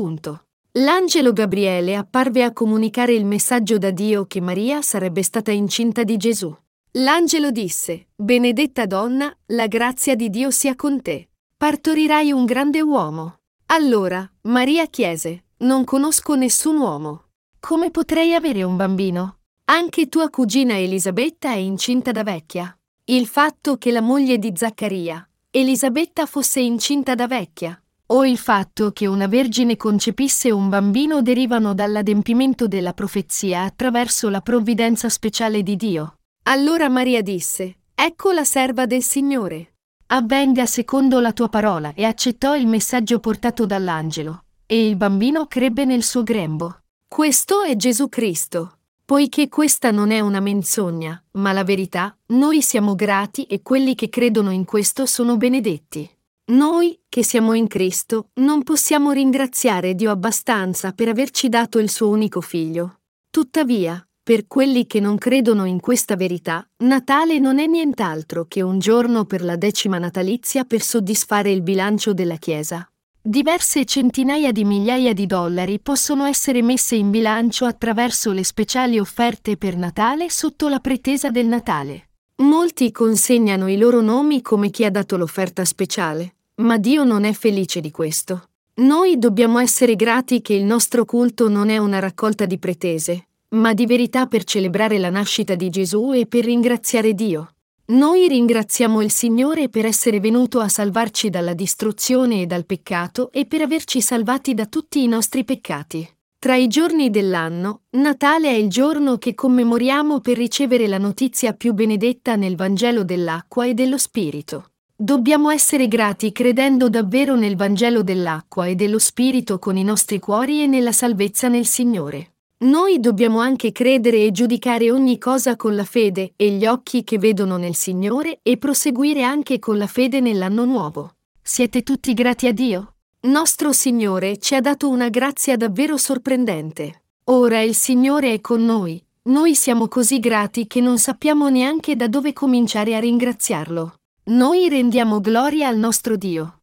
L'angelo 0.77 1.33
Gabriele 1.33 1.95
apparve 1.95 2.43
a 2.43 2.51
comunicare 2.51 3.13
il 3.13 3.25
messaggio 3.25 3.77
da 3.77 3.91
Dio 3.91 4.25
che 4.25 4.41
Maria 4.41 4.81
sarebbe 4.81 5.21
stata 5.21 5.51
incinta 5.51 6.03
di 6.03 6.17
Gesù. 6.17 6.55
L'angelo 6.93 7.51
disse, 7.51 8.07
Benedetta 8.15 8.85
donna, 8.85 9.35
la 9.47 9.67
grazia 9.67 10.15
di 10.15 10.29
Dio 10.29 10.49
sia 10.51 10.75
con 10.75 11.01
te. 11.01 11.29
Partorirai 11.55 12.31
un 12.31 12.45
grande 12.45 12.81
uomo. 12.81 13.39
Allora, 13.67 14.29
Maria 14.41 14.87
chiese, 14.87 15.45
Non 15.57 15.83
conosco 15.83 16.35
nessun 16.35 16.77
uomo. 16.77 17.25
Come 17.59 17.91
potrei 17.91 18.33
avere 18.33 18.63
un 18.63 18.75
bambino? 18.75 19.37
Anche 19.65 20.09
tua 20.09 20.29
cugina 20.29 20.77
Elisabetta 20.77 21.51
è 21.51 21.57
incinta 21.57 22.11
da 22.11 22.23
vecchia. 22.23 22.77
Il 23.05 23.27
fatto 23.27 23.77
che 23.77 23.91
la 23.91 24.01
moglie 24.01 24.37
di 24.37 24.51
Zaccaria, 24.55 25.27
Elisabetta, 25.51 26.25
fosse 26.25 26.59
incinta 26.59 27.15
da 27.15 27.27
vecchia, 27.27 27.81
o 28.13 28.25
il 28.25 28.37
fatto 28.37 28.91
che 28.91 29.07
una 29.07 29.27
vergine 29.27 29.75
concepisse 29.75 30.51
un 30.51 30.69
bambino 30.69 31.23
derivano 31.23 31.73
dall'adempimento 31.73 32.67
della 32.67 32.93
profezia 32.93 33.63
attraverso 33.63 34.29
la 34.29 34.41
provvidenza 34.41 35.09
speciale 35.09 35.63
di 35.63 35.75
Dio. 35.75 36.19
Allora 36.43 36.89
Maria 36.89 37.21
disse, 37.21 37.77
Ecco 37.95 38.31
la 38.31 38.43
serva 38.43 38.85
del 38.85 39.01
Signore. 39.01 39.73
Avvenga 40.07 40.67
secondo 40.67 41.19
la 41.19 41.33
tua 41.33 41.49
parola 41.49 41.93
e 41.95 42.03
accettò 42.03 42.55
il 42.55 42.67
messaggio 42.67 43.19
portato 43.19 43.65
dall'angelo, 43.65 44.43
e 44.67 44.87
il 44.87 44.95
bambino 44.95 45.47
crebbe 45.47 45.83
nel 45.85 46.03
suo 46.03 46.21
grembo. 46.21 46.81
Questo 47.07 47.63
è 47.63 47.75
Gesù 47.75 48.09
Cristo. 48.09 48.77
Poiché 49.05 49.49
questa 49.49 49.89
non 49.89 50.11
è 50.11 50.19
una 50.19 50.39
menzogna, 50.39 51.21
ma 51.31 51.51
la 51.51 51.63
verità, 51.63 52.15
noi 52.27 52.61
siamo 52.61 52.93
grati 52.93 53.45
e 53.45 53.63
quelli 53.63 53.95
che 53.95 54.09
credono 54.09 54.51
in 54.51 54.65
questo 54.65 55.07
sono 55.07 55.35
benedetti. 55.35 56.07
Noi, 56.45 56.99
che 57.07 57.23
siamo 57.23 57.53
in 57.53 57.67
Cristo, 57.67 58.31
non 58.41 58.63
possiamo 58.63 59.11
ringraziare 59.11 59.95
Dio 59.95 60.11
abbastanza 60.11 60.91
per 60.91 61.07
averci 61.07 61.47
dato 61.47 61.79
il 61.79 61.89
suo 61.89 62.09
unico 62.09 62.41
figlio. 62.41 62.99
Tuttavia, 63.29 64.05
per 64.21 64.45
quelli 64.47 64.85
che 64.85 64.99
non 64.99 65.17
credono 65.17 65.63
in 65.63 65.79
questa 65.79 66.17
verità, 66.17 66.67
Natale 66.83 67.39
non 67.39 67.59
è 67.59 67.65
nient'altro 67.65 68.43
che 68.45 68.61
un 68.61 68.79
giorno 68.79 69.23
per 69.23 69.41
la 69.41 69.55
decima 69.55 69.97
natalizia 69.99 70.65
per 70.65 70.81
soddisfare 70.81 71.49
il 71.49 71.61
bilancio 71.61 72.13
della 72.13 72.35
Chiesa. 72.35 72.85
Diverse 73.21 73.85
centinaia 73.85 74.51
di 74.51 74.65
migliaia 74.65 75.13
di 75.13 75.25
dollari 75.25 75.79
possono 75.79 76.25
essere 76.25 76.61
messe 76.61 76.95
in 76.95 77.09
bilancio 77.09 77.63
attraverso 77.63 78.33
le 78.33 78.43
speciali 78.43 78.99
offerte 78.99 79.55
per 79.55 79.77
Natale 79.77 80.29
sotto 80.29 80.67
la 80.67 80.81
pretesa 80.81 81.29
del 81.29 81.45
Natale. 81.45 82.09
Molti 82.43 82.91
consegnano 82.91 83.69
i 83.69 83.77
loro 83.77 84.01
nomi 84.01 84.41
come 84.41 84.69
chi 84.69 84.83
ha 84.83 84.91
dato 84.91 85.15
l'offerta 85.15 85.63
speciale, 85.63 86.33
ma 86.55 86.77
Dio 86.77 87.05
non 87.05 87.23
è 87.23 87.31
felice 87.31 87.79
di 87.79 87.89
questo. 87.89 88.49
Noi 88.81 89.17
dobbiamo 89.17 89.59
essere 89.59 89.95
grati 89.95 90.41
che 90.41 90.53
il 90.53 90.65
nostro 90.65 91.05
culto 91.05 91.47
non 91.47 91.69
è 91.69 91.77
una 91.77 91.99
raccolta 91.99 92.45
di 92.45 92.57
pretese, 92.57 93.27
ma 93.49 93.73
di 93.73 93.85
verità 93.85 94.25
per 94.25 94.43
celebrare 94.43 94.97
la 94.97 95.09
nascita 95.09 95.55
di 95.55 95.69
Gesù 95.69 96.11
e 96.11 96.25
per 96.25 96.43
ringraziare 96.43 97.13
Dio. 97.13 97.53
Noi 97.85 98.27
ringraziamo 98.27 99.01
il 99.01 99.11
Signore 99.11 99.69
per 99.69 99.85
essere 99.85 100.19
venuto 100.19 100.59
a 100.59 100.67
salvarci 100.67 101.29
dalla 101.29 101.53
distruzione 101.53 102.41
e 102.41 102.45
dal 102.45 102.65
peccato 102.65 103.31
e 103.31 103.45
per 103.45 103.61
averci 103.61 104.01
salvati 104.01 104.53
da 104.53 104.65
tutti 104.65 105.01
i 105.01 105.07
nostri 105.07 105.45
peccati. 105.45 106.05
Tra 106.43 106.57
i 106.57 106.67
giorni 106.67 107.09
dell'anno, 107.09 107.83
Natale 107.91 108.49
è 108.49 108.53
il 108.55 108.67
giorno 108.67 109.17
che 109.17 109.33
commemoriamo 109.33 110.19
per 110.19 110.35
ricevere 110.35 110.87
la 110.87 110.97
notizia 110.97 111.53
più 111.53 111.71
benedetta 111.71 112.35
nel 112.35 112.57
Vangelo 112.57 113.05
dell'acqua 113.05 113.65
e 113.65 113.73
dello 113.73 113.97
Spirito. 113.97 114.71
Dobbiamo 114.93 115.51
essere 115.51 115.87
grati 115.87 116.33
credendo 116.33 116.89
davvero 116.89 117.37
nel 117.37 117.55
Vangelo 117.55 118.03
dell'acqua 118.03 118.65
e 118.65 118.75
dello 118.75 118.99
Spirito 118.99 119.57
con 119.57 119.77
i 119.77 119.85
nostri 119.85 120.19
cuori 120.19 120.61
e 120.61 120.67
nella 120.67 120.91
salvezza 120.91 121.47
nel 121.47 121.65
Signore. 121.65 122.33
Noi 122.65 122.99
dobbiamo 122.99 123.39
anche 123.39 123.71
credere 123.71 124.25
e 124.25 124.31
giudicare 124.31 124.91
ogni 124.91 125.17
cosa 125.17 125.55
con 125.55 125.75
la 125.75 125.85
fede 125.85 126.33
e 126.35 126.49
gli 126.49 126.65
occhi 126.65 127.05
che 127.05 127.17
vedono 127.19 127.55
nel 127.55 127.75
Signore 127.75 128.39
e 128.43 128.57
proseguire 128.57 129.23
anche 129.23 129.59
con 129.59 129.77
la 129.77 129.87
fede 129.87 130.19
nell'anno 130.19 130.65
nuovo. 130.65 131.13
Siete 131.41 131.83
tutti 131.83 132.13
grati 132.13 132.47
a 132.47 132.51
Dio? 132.51 132.95
Nostro 133.25 133.71
Signore 133.71 134.37
ci 134.37 134.53
ha 134.53 134.59
dato 134.59 134.89
una 134.89 135.07
grazia 135.07 135.55
davvero 135.55 135.95
sorprendente. 135.95 137.03
Ora 137.27 137.61
il 137.61 137.73
Signore 137.73 138.33
è 138.33 138.41
con 138.41 138.65
noi. 138.65 139.01
Noi 139.29 139.55
siamo 139.55 139.87
così 139.87 140.19
grati 140.19 140.67
che 140.67 140.81
non 140.81 140.97
sappiamo 140.97 141.47
neanche 141.47 141.95
da 141.95 142.09
dove 142.09 142.33
cominciare 142.33 142.97
a 142.97 142.99
ringraziarlo. 142.99 143.93
Noi 144.25 144.67
rendiamo 144.67 145.21
gloria 145.21 145.69
al 145.69 145.77
nostro 145.77 146.17
Dio. 146.17 146.62